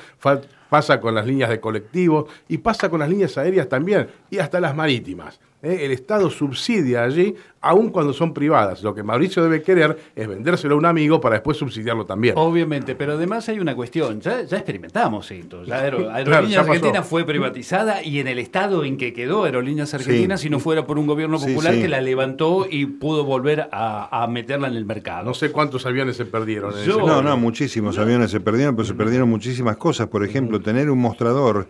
pasa 0.69 1.01
con 1.01 1.15
las 1.15 1.27
líneas 1.27 1.51
de 1.51 1.61
colectivos 1.61 2.31
y 2.49 2.59
pasa 2.59 2.89
con 2.89 3.01
las 3.01 3.09
líneas 3.09 3.39
aéreas 3.39 3.69
también 3.69 4.09
y 4.31 4.39
hasta 4.39 4.59
las 4.61 4.75
marítimas. 4.75 5.39
¿Eh? 5.63 5.79
El 5.83 5.93
Estado 5.93 6.31
subsidia 6.31 7.03
allí, 7.05 7.35
aun 7.61 7.89
cuando 7.91 8.13
son 8.13 8.33
privadas. 8.33 8.83
Lo 8.83 8.95
que 8.95 9.03
Mauricio 9.03 9.43
debe 9.43 9.63
querer 9.63 9.99
es 10.15 10.29
vendérselo 10.29 10.75
a 10.75 10.79
un 10.79 10.87
amigo 10.87 11.21
para 11.21 11.37
después 11.37 11.57
subsidiarlo 11.57 12.07
también. 12.07 12.35
Obviamente, 12.37 12.95
pero 12.95 13.15
además 13.15 13.49
hay 13.49 13.59
una 13.59 13.75
cuestión. 13.75 14.21
Ya, 14.21 14.43
ya 14.43 14.57
experimentamos 14.59 15.31
esto. 15.31 15.65
Ya 15.65 15.77
Aero- 15.81 16.11
Aerolíneas 16.11 16.51
ya 16.51 16.61
pasó. 16.61 16.71
Argentinas 16.73 17.07
fue 17.09 17.25
privatizada 17.25 18.03
y 18.05 18.21
en 18.21 18.29
el 18.29 18.39
estado 18.39 18.85
en 18.85 18.97
que 18.97 19.13
quedó 19.13 19.45
Aerolíneas 19.45 19.93
Argentinas, 19.95 20.41
si 20.41 20.51
no 20.51 20.61
fuera 20.61 20.87
por 20.87 20.99
un 20.99 21.07
gobierno 21.07 21.39
Sí, 21.39 21.49
popular 21.53 21.75
sí. 21.75 21.83
que 21.83 21.89
la 21.89 22.01
levantó 22.01 22.67
y 22.71 22.87
pudo 22.87 23.25
volver 23.25 23.69
a, 23.73 24.23
a 24.23 24.27
meterla 24.29 24.69
en 24.69 24.75
el 24.77 24.85
mercado. 24.85 25.25
No 25.25 25.35
sé 25.35 25.51
cuántos 25.51 25.85
aviones 25.87 26.17
se 26.17 26.25
perdieron. 26.27 26.73
en 26.79 26.85
Yo- 26.85 26.99
ese 26.99 27.07
No, 27.07 27.23
no, 27.23 27.37
muchísimos 27.37 27.99
aviones 27.99 28.31
se 28.31 28.41
perdieron, 28.41 28.77
pero 28.77 28.87
se 28.87 28.95
perdieron 28.95 29.29
muchísimas 29.29 29.77
cosas. 29.77 30.07
Por 30.09 30.25
ejemplo, 30.25 30.61
tener 30.61 30.91
un 30.91 30.99
mostrador 31.01 31.69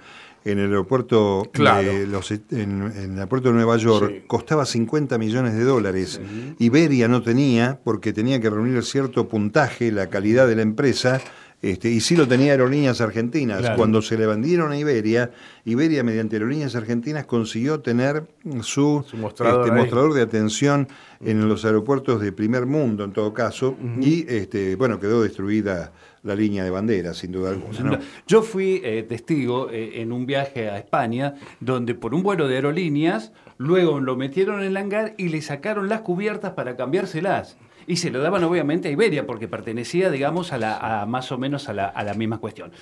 en 0.50 0.58
el 0.60 0.66
aeropuerto 0.66 1.48
Claro. 1.52 1.86
de 1.92 2.06
los- 2.06 2.30
en, 2.30 2.40
en 2.50 2.92
el 3.12 3.14
aeropuerto 3.18 3.48
de 3.48 3.54
Nueva 3.54 3.76
York 3.76 4.10
Sí. 4.14 4.22
costaba 4.26 4.64
50 4.64 5.18
millones 5.18 5.54
de 5.54 5.64
dólares. 5.64 6.20
Iberia 6.58 7.08
no 7.08 7.22
tenía 7.22 7.80
porque 7.84 8.12
tenía 8.12 8.40
que 8.40 8.48
reunir 8.48 8.82
cierto 8.84 9.28
puntaje, 9.28 9.90
la 9.92 10.08
calidad 10.08 10.46
de 10.46 10.56
la 10.56 10.62
empresa. 10.62 11.20
Este, 11.62 11.88
y 11.88 12.00
sí 12.00 12.14
lo 12.16 12.28
tenía 12.28 12.52
Aerolíneas 12.52 13.00
Argentinas. 13.00 13.60
Claro. 13.60 13.76
Cuando 13.76 14.02
se 14.02 14.18
le 14.18 14.26
vendieron 14.26 14.72
a 14.72 14.78
Iberia, 14.78 15.30
Iberia 15.64 16.04
mediante 16.04 16.36
Aerolíneas 16.36 16.76
Argentinas 16.76 17.24
consiguió 17.24 17.80
tener 17.80 18.24
su, 18.60 19.04
Su 19.08 19.16
mostrador 19.16 19.62
este, 19.66 19.74
mostrador 19.76 20.12
de 20.14 20.20
atención 20.22 20.86
en 21.20 21.48
los 21.48 21.64
aeropuertos 21.64 22.20
de 22.20 22.30
primer 22.30 22.66
mundo, 22.66 23.04
en 23.04 23.12
todo 23.12 23.32
caso, 23.32 23.74
y 24.00 24.26
este, 24.28 24.76
bueno, 24.76 25.00
quedó 25.00 25.22
destruida 25.22 25.92
la 26.26 26.34
línea 26.34 26.64
de 26.64 26.70
bandera, 26.70 27.14
sin 27.14 27.32
duda 27.32 27.50
alguna. 27.50 27.80
¿no? 27.80 27.98
Yo 28.26 28.42
fui 28.42 28.80
eh, 28.84 29.04
testigo 29.08 29.70
eh, 29.70 30.02
en 30.02 30.12
un 30.12 30.26
viaje 30.26 30.68
a 30.68 30.78
España 30.78 31.34
donde 31.60 31.94
por 31.94 32.14
un 32.14 32.22
vuelo 32.22 32.48
de 32.48 32.56
aerolíneas 32.56 33.32
luego 33.58 34.00
lo 34.00 34.16
metieron 34.16 34.60
en 34.60 34.66
el 34.66 34.76
hangar 34.76 35.14
y 35.16 35.28
le 35.28 35.40
sacaron 35.42 35.88
las 35.88 36.00
cubiertas 36.00 36.52
para 36.52 36.76
cambiárselas. 36.76 37.56
Y 37.86 37.96
se 37.96 38.10
lo 38.10 38.20
daban 38.20 38.42
obviamente 38.42 38.88
a 38.88 38.90
Iberia 38.90 39.26
porque 39.26 39.46
pertenecía, 39.46 40.10
digamos, 40.10 40.52
a, 40.52 40.58
la, 40.58 41.02
a 41.02 41.06
más 41.06 41.30
o 41.30 41.38
menos 41.38 41.68
a 41.68 41.72
la, 41.72 41.86
a 41.86 42.02
la 42.02 42.14
misma 42.14 42.38
cuestión. 42.38 42.72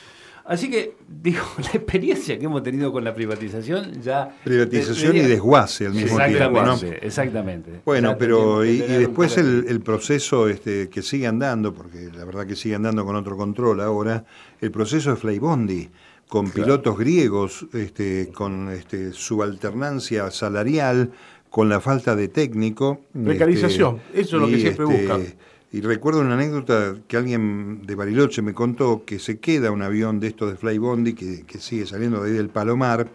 Así 0.45 0.71
que, 0.71 0.95
digo, 1.23 1.43
la 1.59 1.71
experiencia 1.71 2.39
que 2.39 2.45
hemos 2.45 2.63
tenido 2.63 2.93
con 2.93 3.05
la 3.05 3.15
privatización 3.15 4.03
ya... 4.03 4.37
Privatización 4.45 5.17
y 5.17 5.21
desguace 5.21 5.87
al 5.87 5.95
mismo 5.95 6.19
tiempo. 6.19 6.63
¿no? 6.63 6.79
Exactamente. 7.01 7.81
Bueno, 7.85 8.11
Ya 8.11 8.19
pero 8.19 8.65
y, 8.65 8.79
después 8.79 9.37
el, 9.39 9.67
el 9.69 9.81
proceso 9.81 10.49
este, 10.49 10.89
que 10.89 11.03
sigue 11.03 11.27
andando, 11.27 11.73
porque 11.73 12.11
la 12.15 12.25
verdad 12.25 12.47
que 12.47 12.57
sigue 12.57 12.75
andando 12.75 13.05
con 13.05 13.17
otro 13.17 13.37
control 13.37 13.81
ahora, 13.81 14.25
el 14.61 14.71
proceso 14.71 15.11
de 15.11 15.17
Flybondi, 15.17 15.91
con 16.29 16.51
pilotos 16.51 16.99
griegos, 16.99 17.67
este, 17.73 18.31
con 18.35 18.71
este, 18.71 19.13
subalternancia 19.13 20.31
salarial, 20.31 21.13
con 21.49 21.69
la 21.69 21.81
falta 21.81 22.17
de 22.17 22.29
técnico. 22.29 23.03
Precarización, 23.13 24.01
este, 24.09 24.21
eso 24.23 24.37
es 24.37 24.43
lo 24.43 24.49
que 24.49 24.57
y, 24.57 24.61
siempre 24.61 24.85
este, 24.85 24.97
buscan. 24.97 25.35
Y 25.75 25.81
recuerdo 25.81 26.21
una 26.21 26.35
anécdota 26.35 26.95
que 27.09 27.17
alguien 27.17 27.83
de 27.85 27.97
Bariloche 27.97 28.43
me 28.43 28.55
contó 28.55 29.03
que 29.05 29.19
se 29.19 29.41
queda 29.41 29.73
un 29.73 29.83
avión 29.83 30.21
de 30.21 30.29
estos 30.29 30.49
de 30.49 30.57
Flybondi 30.57 31.15
que, 31.15 31.43
que 31.43 31.59
sigue 31.59 31.85
saliendo 31.85 32.23
de 32.23 32.31
ahí 32.31 32.37
del 32.37 32.49
Palomar, 32.49 33.09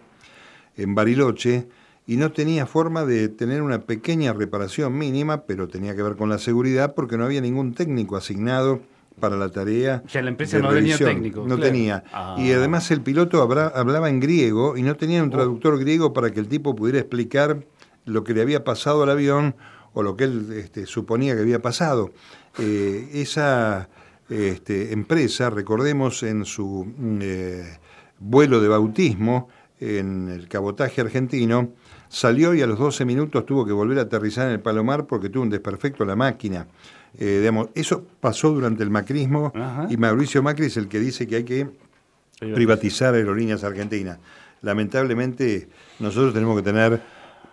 en 0.76 0.94
Bariloche, 0.94 1.68
y 2.06 2.18
no 2.18 2.32
tenía 2.32 2.66
forma 2.66 3.06
de 3.06 3.30
tener 3.30 3.62
una 3.62 3.80
pequeña 3.80 4.34
reparación 4.34 4.98
mínima, 4.98 5.44
pero 5.44 5.68
tenía 5.68 5.96
que 5.96 6.02
ver 6.02 6.16
con 6.16 6.28
la 6.28 6.36
seguridad 6.36 6.94
porque 6.94 7.16
no 7.16 7.24
había 7.24 7.40
ningún 7.40 7.72
técnico 7.72 8.18
asignado 8.18 8.82
para 9.18 9.38
la 9.38 9.48
tarea. 9.48 10.02
O 10.04 10.08
sea, 10.10 10.20
la 10.20 10.28
empresa 10.28 10.58
de 10.58 10.62
no 10.62 10.68
tenía 10.68 10.98
revisión. 10.98 11.08
técnico, 11.08 11.40
No 11.40 11.56
claro. 11.56 11.62
tenía. 11.62 12.04
Ah. 12.12 12.36
Y 12.38 12.52
además 12.52 12.90
el 12.90 13.00
piloto 13.00 13.40
hablaba 13.40 14.10
en 14.10 14.20
griego 14.20 14.76
y 14.76 14.82
no 14.82 14.96
tenía 14.96 15.22
un 15.22 15.30
traductor 15.30 15.78
griego 15.78 16.12
para 16.12 16.30
que 16.30 16.40
el 16.40 16.48
tipo 16.48 16.76
pudiera 16.76 16.98
explicar 16.98 17.64
lo 18.04 18.22
que 18.22 18.34
le 18.34 18.42
había 18.42 18.64
pasado 18.64 19.02
al 19.02 19.08
avión 19.08 19.54
o 19.94 20.02
lo 20.02 20.16
que 20.16 20.24
él 20.24 20.52
este, 20.56 20.86
suponía 20.86 21.34
que 21.34 21.42
había 21.42 21.60
pasado. 21.60 22.12
Eh, 22.58 23.08
esa 23.14 23.88
este, 24.28 24.92
empresa, 24.92 25.50
recordemos 25.50 26.22
en 26.22 26.44
su 26.44 26.86
mm, 26.96 27.18
eh, 27.22 27.78
vuelo 28.18 28.60
de 28.60 28.68
bautismo 28.68 29.48
en 29.80 30.28
el 30.28 30.46
cabotaje 30.48 31.00
argentino, 31.00 31.70
salió 32.08 32.54
y 32.54 32.62
a 32.62 32.66
los 32.66 32.78
12 32.78 33.04
minutos 33.04 33.46
tuvo 33.46 33.64
que 33.64 33.72
volver 33.72 33.98
a 33.98 34.02
aterrizar 34.02 34.46
en 34.46 34.52
el 34.52 34.60
Palomar 34.60 35.06
porque 35.06 35.30
tuvo 35.30 35.44
un 35.44 35.50
desperfecto 35.50 36.04
la 36.04 36.16
máquina. 36.16 36.66
Eh, 37.18 37.38
digamos, 37.38 37.70
eso 37.74 38.04
pasó 38.20 38.50
durante 38.50 38.82
el 38.82 38.90
macrismo 38.90 39.52
Ajá. 39.54 39.86
y 39.90 39.96
Mauricio 39.96 40.42
Macri 40.42 40.66
es 40.66 40.76
el 40.76 40.86
que 40.86 41.00
dice 41.00 41.26
que 41.26 41.36
hay 41.36 41.44
que 41.44 41.68
privatizar 42.38 43.14
aerolíneas 43.14 43.64
argentinas. 43.64 44.18
Lamentablemente 44.62 45.68
nosotros 45.98 46.34
tenemos 46.34 46.56
que 46.56 46.62
tener 46.62 47.02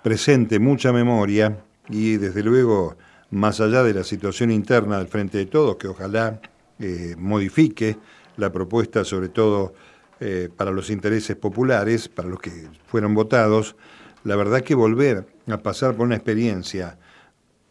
presente 0.03 0.59
mucha 0.59 0.91
memoria 0.91 1.57
y 1.89 2.17
desde 2.17 2.43
luego, 2.43 2.95
más 3.31 3.59
allá 3.61 3.83
de 3.83 3.93
la 3.93 4.03
situación 4.03 4.51
interna 4.51 4.97
del 4.97 5.07
Frente 5.07 5.37
de 5.37 5.45
Todos, 5.45 5.77
que 5.77 5.87
ojalá 5.87 6.41
eh, 6.79 7.15
modifique 7.17 7.97
la 8.37 8.51
propuesta 8.51 9.03
sobre 9.03 9.29
todo 9.29 9.73
eh, 10.19 10.49
para 10.55 10.71
los 10.71 10.89
intereses 10.89 11.35
populares, 11.35 12.07
para 12.07 12.29
los 12.29 12.39
que 12.39 12.67
fueron 12.87 13.13
votados, 13.13 13.75
la 14.23 14.35
verdad 14.35 14.61
que 14.61 14.75
volver 14.75 15.25
a 15.47 15.57
pasar 15.57 15.95
por 15.95 16.05
una 16.05 16.15
experiencia 16.15 16.97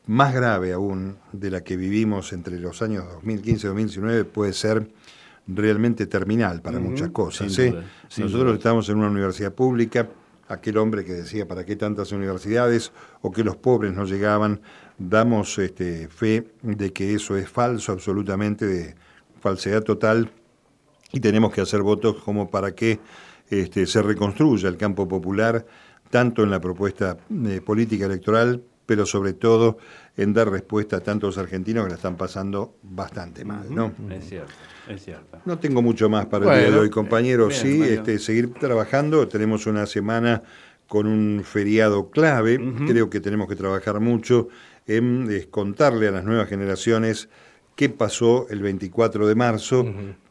más 0.07 0.33
grave 0.33 0.73
aún 0.73 1.17
de 1.33 1.51
la 1.51 1.63
que 1.63 1.77
vivimos 1.77 2.33
entre 2.33 2.59
los 2.59 2.81
años 2.83 3.05
2015 3.15 3.67
y 3.67 3.69
2019 3.69 4.25
puede 4.25 4.53
ser 4.53 4.89
realmente 5.49 6.07
terminal 6.07 6.63
para 6.63 6.79
muchas 6.79 7.11
cosas. 7.11 7.57
¿eh? 7.59 7.71
duda, 7.71 7.85
Nosotros 8.19 8.45
duda. 8.45 8.55
estamos 8.55 8.89
en 8.89 8.99
una 8.99 9.09
universidad 9.09 9.53
pública, 9.53 10.09
aquel 10.49 10.79
hombre 10.79 11.05
que 11.05 11.13
decía 11.13 11.47
para 11.47 11.65
qué 11.65 11.77
tantas 11.77 12.13
universidades 12.13 12.93
o 13.23 13.31
que 13.31 13.45
los 13.45 13.57
pobres 13.57 13.93
no 13.93 14.05
llegaban, 14.05 14.61
damos 14.99 15.59
este, 15.59 16.09
fe 16.09 16.49
de 16.63 16.93
que 16.93 17.15
eso 17.15 17.37
es 17.37 17.49
falso 17.49 17.93
absolutamente, 17.93 18.67
de 18.67 18.95
falsedad 19.41 19.83
total, 19.83 20.31
y 21.13 21.21
tenemos 21.21 21.53
que 21.53 21.61
hacer 21.61 21.83
votos 21.83 22.17
como 22.23 22.51
para 22.51 22.75
que 22.75 22.99
este, 23.49 23.87
se 23.87 24.03
reconstruya 24.03 24.69
el 24.69 24.77
campo 24.77 25.07
popular, 25.07 25.65
tanto 26.11 26.43
en 26.43 26.51
la 26.51 26.61
propuesta 26.61 27.17
eh, 27.47 27.61
política 27.61 28.07
electoral, 28.07 28.63
pero 28.87 29.07
sobre 29.07 29.33
todo 29.33 29.79
en 30.17 30.33
dar 30.33 30.51
respuesta 30.51 30.97
a 30.97 31.01
tantos 31.01 31.37
argentinos 31.39 31.85
que 31.85 31.91
la 31.91 31.97
están 31.97 32.17
pasando 32.17 32.77
bastante 32.83 33.45
mal. 33.45 33.67
¿no? 33.75 33.93
Es 34.11 34.29
cierto, 34.29 34.53
es 34.89 35.05
cierto. 35.05 35.39
No 35.45 35.59
tengo 35.59 35.83
mucho 35.83 36.09
más 36.09 36.27
para 36.27 36.55
el 36.55 36.61
día 36.61 36.71
de 36.71 36.79
hoy, 36.79 36.91
compañeros. 36.91 37.63
bien, 37.63 37.85
sí, 37.85 37.93
este, 37.93 38.19
seguir 38.19 38.55
trabajando. 38.55 39.29
Tenemos 39.29 39.67
una 39.67 39.87
semana 39.87 40.43
con 40.89 41.07
un 41.07 41.43
feriado 41.45 42.11
clave. 42.11 42.59
Creo 42.87 43.11
que 43.11 43.21
tenemos 43.21 43.49
que 43.49 43.57
trabajar 43.57 44.01
mucho 44.01 44.49
en 44.87 45.29
eh, 45.31 45.49
contarle 45.51 46.09
a 46.09 46.13
las 46.13 46.25
nuevas 46.25 46.49
generaciones 46.49 47.29
qué 47.75 47.89
pasó 47.89 48.47
el 48.49 48.63
24 48.63 49.27
de 49.27 49.35
marzo 49.35 49.85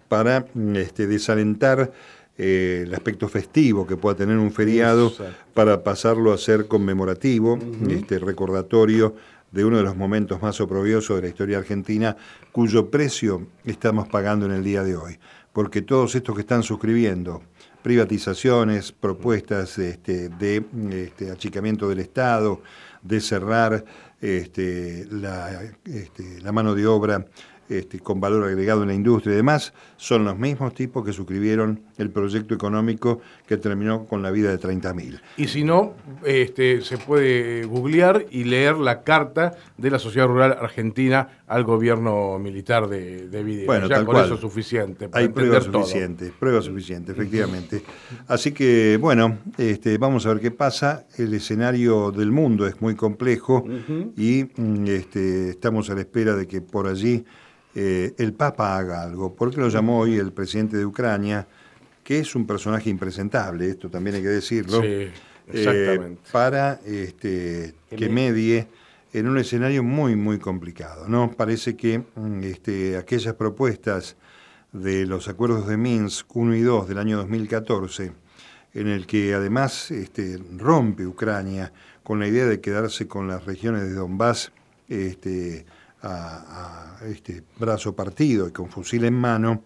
para 0.08 0.48
mm, 0.54 0.76
este, 0.78 1.08
desalentar 1.08 1.92
eh, 2.38 2.84
el 2.86 2.94
aspecto 2.94 3.30
festivo 3.30 3.86
que 3.86 3.96
pueda 3.98 4.16
tener 4.16 4.38
un 4.38 4.52
feriado 4.52 5.08
Exacto. 5.08 5.36
para 5.54 5.84
pasarlo 5.84 6.34
a 6.34 6.38
ser 6.38 6.68
conmemorativo, 6.68 7.58
este 7.90 8.20
recordatorio 8.20 9.16
de 9.56 9.64
uno 9.64 9.78
de 9.78 9.84
los 9.84 9.96
momentos 9.96 10.42
más 10.42 10.60
oprobiosos 10.60 11.16
de 11.16 11.22
la 11.22 11.30
historia 11.30 11.58
argentina, 11.58 12.18
cuyo 12.52 12.92
precio 12.92 13.48
estamos 13.64 14.10
pagando 14.10 14.46
en 14.46 14.52
el 14.52 14.66
día 14.66 14.84
de 14.84 14.98
hoy. 14.98 15.18
Porque 15.54 15.82
todos 15.82 16.14
estos 16.14 16.36
que 16.36 16.42
están 16.42 16.62
suscribiendo 16.62 17.42
privatizaciones, 17.82 18.92
propuestas 18.92 19.78
este, 19.78 20.28
de 20.28 20.66
este, 20.92 21.32
achicamiento 21.32 21.88
del 21.88 22.00
Estado, 22.00 22.62
de 23.02 23.22
cerrar 23.22 23.86
este, 24.20 25.08
este, 25.86 26.42
la 26.42 26.52
mano 26.52 26.76
de 26.76 26.86
obra 26.86 27.26
este, 27.70 28.00
con 28.00 28.20
valor 28.20 28.44
agregado 28.44 28.84
en 28.84 28.90
la 28.90 28.94
industria 28.94 29.34
y 29.34 29.38
demás, 29.38 29.74
son 29.98 30.26
los 30.26 30.38
mismos 30.38 30.74
tipos 30.74 31.06
que 31.06 31.14
suscribieron 31.14 31.82
el 31.98 32.10
proyecto 32.12 32.54
económico 32.54 33.22
que 33.48 33.58
terminó 33.58 34.06
con 34.06 34.22
la 34.22 34.32
vida 34.32 34.52
de 34.52 34.60
30.000. 34.60 35.20
Y 35.38 35.48
si 35.48 35.64
no, 35.64 35.94
este, 36.26 36.82
se 36.82 36.98
puede 36.98 37.66
googlear 37.66 38.26
y 38.30 38.44
leer 38.44 38.78
la 38.78 39.04
carta 39.04 39.56
de 39.78 39.90
la 39.90 40.00
Sociedad 40.00 40.28
Rural 40.28 40.58
Argentina 40.60 41.42
al 41.48 41.64
gobierno 41.64 42.40
militar 42.40 42.88
de, 42.88 43.28
de 43.28 43.44
Videla. 43.44 43.66
Bueno, 43.66 43.88
ya 43.88 43.96
tal 43.96 44.06
con 44.06 44.16
cual. 44.16 44.26
eso 44.26 44.36
es 44.36 44.42
suficiente. 44.42 45.10
para 45.10 45.24
Hay 45.24 45.30
pruebas 45.30 45.66
suficientes, 45.66 46.32
pruebas 46.32 46.66
suficientes, 46.66 47.16
efectivamente. 47.16 47.84
Así 48.28 48.52
que, 48.52 48.98
bueno, 49.00 49.40
este, 49.58 49.98
vamos 49.98 50.26
a 50.26 50.30
ver 50.30 50.42
qué 50.42 50.52
pasa. 50.52 51.06
El 51.18 51.34
escenario 51.34 52.12
del 52.12 52.32
mundo 52.32 52.68
es 52.68 52.82
muy 52.82 52.96
complejo 52.96 53.66
y 54.18 54.46
mm, 54.56 54.88
este, 54.88 55.50
estamos 55.50 55.90
a 55.90 55.96
la 55.96 56.02
espera 56.02 56.36
de 56.36 56.48
que 56.48 56.62
por 56.62 56.88
allí 56.88 57.26
eh, 57.76 58.14
el 58.18 58.34
Papa 58.34 58.78
haga 58.78 59.04
algo. 59.04 59.36
¿Por 59.36 59.54
qué 59.54 59.60
lo 59.60 59.68
llamó 59.68 60.00
hoy 60.00 60.16
el 60.16 60.32
presidente 60.32 60.78
de 60.78 60.86
Ucrania? 60.86 61.46
Que 62.04 62.20
es 62.20 62.36
un 62.36 62.48
personaje 62.48 62.90
impresentable, 62.90 63.70
esto 63.70 63.90
también 63.90 64.16
hay 64.16 64.22
que 64.22 64.30
decirlo. 64.30 64.82
Sí, 64.82 65.12
eh, 65.48 66.18
para 66.32 66.80
este, 66.86 67.76
que 67.90 68.10
medie 68.10 68.68
en 69.14 69.28
un 69.28 69.38
escenario 69.38 69.84
muy, 69.84 70.16
muy 70.16 70.40
complicado. 70.40 71.08
¿no? 71.08 71.32
Parece 71.32 71.76
que 71.76 72.00
mm, 72.00 72.44
este, 72.44 72.98
aquellas 72.98 73.36
propuestas 73.36 74.16
de 74.72 75.06
los 75.06 75.28
acuerdos 75.28 75.68
de 75.68 75.78
Minsk 75.78 76.36
1 76.36 76.56
y 76.56 76.62
2 76.62 76.88
del 76.88 76.98
año 76.98 77.18
2014, 77.18 78.12
en 78.74 78.88
el 78.88 79.06
que 79.08 79.34
además 79.34 79.92
este, 79.92 80.40
rompe 80.58 81.06
Ucrania 81.06 81.72
con 82.04 82.20
la 82.20 82.28
idea 82.28 82.46
de 82.46 82.60
quedarse 82.60 83.08
con 83.08 83.28
las 83.28 83.46
regiones 83.46 83.84
de 83.84 83.94
Donbass 83.94 84.52
este, 84.90 85.66
a, 86.06 86.98
este 87.06 87.44
brazo 87.60 87.96
partido 87.96 88.48
y 88.48 88.52
con 88.52 88.70
fusil 88.70 89.04
en 89.06 89.14
mano, 89.14 89.64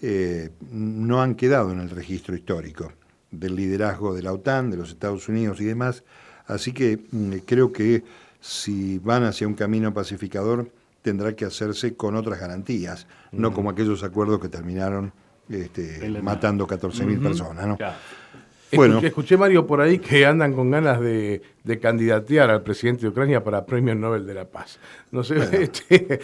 eh, 0.00 0.50
no 0.70 1.20
han 1.22 1.34
quedado 1.34 1.72
en 1.72 1.80
el 1.80 1.90
registro 1.90 2.36
histórico 2.36 2.92
del 3.30 3.56
liderazgo 3.56 4.14
de 4.14 4.22
la 4.22 4.32
OTAN, 4.32 4.70
de 4.70 4.76
los 4.76 4.90
Estados 4.90 5.28
Unidos 5.28 5.60
y 5.60 5.64
demás. 5.64 6.04
Así 6.46 6.72
que 6.72 7.00
mm, 7.10 7.38
creo 7.44 7.72
que 7.72 8.04
si 8.40 8.98
van 8.98 9.24
hacia 9.24 9.46
un 9.46 9.54
camino 9.54 9.92
pacificador, 9.92 10.70
tendrá 11.02 11.34
que 11.34 11.44
hacerse 11.44 11.94
con 11.94 12.16
otras 12.16 12.40
garantías, 12.40 13.06
no 13.32 13.52
como 13.52 13.70
aquellos 13.70 14.02
acuerdos 14.02 14.40
que 14.40 14.48
terminaron 14.48 15.12
este, 15.48 16.08
matando 16.22 16.66
14.000 16.66 17.22
personas. 17.22 17.66
¿no? 17.66 17.78
Bueno. 18.72 18.98
Escuché, 18.98 19.36
Mario, 19.36 19.66
por 19.66 19.80
ahí 19.80 19.98
que 19.98 20.26
andan 20.26 20.52
con 20.52 20.70
ganas 20.70 21.00
de, 21.00 21.42
de, 21.64 21.78
candidatear 21.78 22.50
al 22.50 22.62
presidente 22.62 23.02
de 23.02 23.08
Ucrania 23.08 23.42
para 23.42 23.64
Premio 23.64 23.94
Nobel 23.94 24.26
de 24.26 24.34
la 24.34 24.44
Paz. 24.44 24.78
No 25.10 25.24
sé, 25.24 25.36
este, 25.62 26.20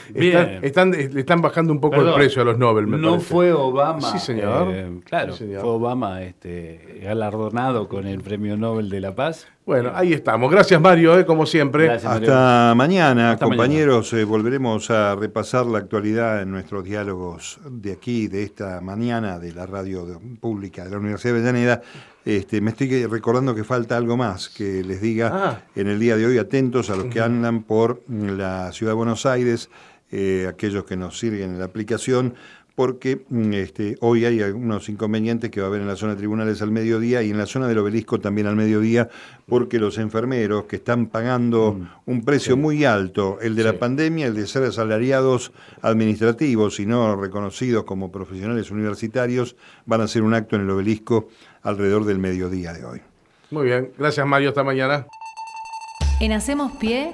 están, 0.63 0.91
le 0.91 1.21
están 1.21 1.41
bajando 1.41 1.73
un 1.73 1.81
poco 1.81 2.03
el 2.03 2.15
precio 2.15 2.43
a 2.43 2.45
los 2.45 2.59
Nobel, 2.59 2.91
No 3.01 3.21
fue 3.21 3.53
Obama. 3.53 4.13
Sí, 4.13 4.19
señor. 4.19 4.69
Eh, 4.73 5.01
claro, 5.05 5.35
fue 5.35 5.59
Obama 5.63 6.23
este, 6.23 7.01
galardonado 7.03 7.89
con 7.89 8.07
el 8.07 8.21
Premio 8.21 8.57
Nobel 8.57 8.91
de 8.91 9.01
la 9.01 9.15
Paz. 9.15 9.47
Bueno, 9.67 9.93
ahí 9.95 10.13
estamos. 10.13 10.51
Gracias, 10.51 10.79
Mario, 10.79 11.19
eh, 11.19 11.25
como 11.25 11.47
siempre. 11.47 11.91
Hasta 11.91 12.75
mañana, 12.77 13.39
compañeros. 13.39 14.13
Eh, 14.13 14.25
volveremos 14.25 14.91
a 14.91 15.15
repasar 15.15 15.65
la 15.65 15.79
actualidad 15.79 16.43
en 16.43 16.51
nuestros 16.51 16.85
diálogos 16.85 17.59
de 17.65 17.93
aquí, 17.93 18.29
de 18.29 18.43
esta 18.43 18.83
mañana, 18.83 19.39
de 19.39 19.55
la 19.55 19.65
radio 19.65 20.21
pública 20.39 20.85
de 20.85 20.91
la 20.91 20.99
Universidad 20.99 21.33
de 21.33 21.41
Avellaneda. 21.41 21.83
Este, 22.27 22.61
me 22.61 22.73
estoy 22.73 23.07
recordando 23.07 23.55
que 23.55 23.65
falta 23.65 23.97
algo 23.97 24.19
más 24.19 24.51
que 24.51 24.85
les 24.85 25.01
diga 25.01 25.31
ah. 25.33 25.61
en 25.75 25.89
el 25.89 25.99
día 25.99 26.19
de 26.19 26.27
hoy. 26.27 26.37
Atentos 26.37 26.91
a 26.91 26.97
los 26.97 27.07
que 27.07 27.23
andan 27.23 27.63
por 27.63 28.03
la 28.09 28.71
ciudad 28.73 28.93
de 28.93 28.97
Buenos 28.97 29.25
Aires, 29.25 29.71
eh, 30.11 30.47
aquellos 30.47 30.85
que 30.85 30.97
nos 30.99 31.19
sirven 31.19 31.53
en 31.53 31.59
la 31.59 31.65
aplicación 31.65 32.35
porque 32.75 33.25
mm, 33.29 33.53
este, 33.53 33.97
hoy 34.01 34.25
hay 34.25 34.43
algunos 34.43 34.89
inconvenientes 34.89 35.51
que 35.51 35.61
va 35.61 35.67
a 35.67 35.69
haber 35.69 35.83
en 35.83 35.87
la 35.87 35.97
zona 35.97 36.13
de 36.13 36.19
tribunales 36.19 36.61
al 36.63 36.71
mediodía 36.71 37.23
y 37.23 37.31
en 37.31 37.39
la 37.39 37.47
zona 37.47 37.69
del 37.69 37.79
obelisco 37.79 38.21
también 38.21 38.47
al 38.47 38.57
mediodía, 38.57 39.09
porque 39.47 39.79
los 39.79 39.99
enfermeros 39.99 40.65
que 40.65 40.77
están 40.77 41.07
pagando 41.07 41.75
mm, 41.75 41.89
un 42.07 42.25
precio 42.25 42.57
muy 42.57 42.85
alto, 42.85 43.39
el 43.41 43.55
de 43.55 43.65
la 43.65 43.79
pandemia, 43.79 44.27
el 44.27 44.35
de 44.35 44.47
ser 44.47 44.65
asalariados 44.65 45.53
administrativos 45.83 46.81
y 46.81 46.87
no 46.87 47.17
reconocidos 47.17 47.85
como 47.85 48.11
profesionales 48.11 48.71
universitarios, 48.71 49.57
van 49.87 50.01
a 50.01 50.05
hacer 50.05 50.23
un 50.23 50.35
acto 50.35 50.57
en 50.57 50.63
el 50.63 50.71
obelisco 50.71 51.29
alrededor 51.63 52.05
del 52.05 52.19
mediodía 52.19 52.73
de 52.73 52.85
hoy. 52.85 53.01
Muy 53.51 53.67
bien, 53.67 53.93
gracias 53.97 54.27
Mario, 54.27 54.49
hasta 54.49 54.65
mañana. 54.65 55.07
En 56.21 56.33
Hacemos 56.33 56.73
Pie, 56.79 57.13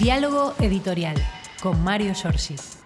diálogo 0.00 0.54
editorial 0.60 1.16
con 1.62 1.82
Mario 1.84 2.14
Giorgi. 2.14 2.79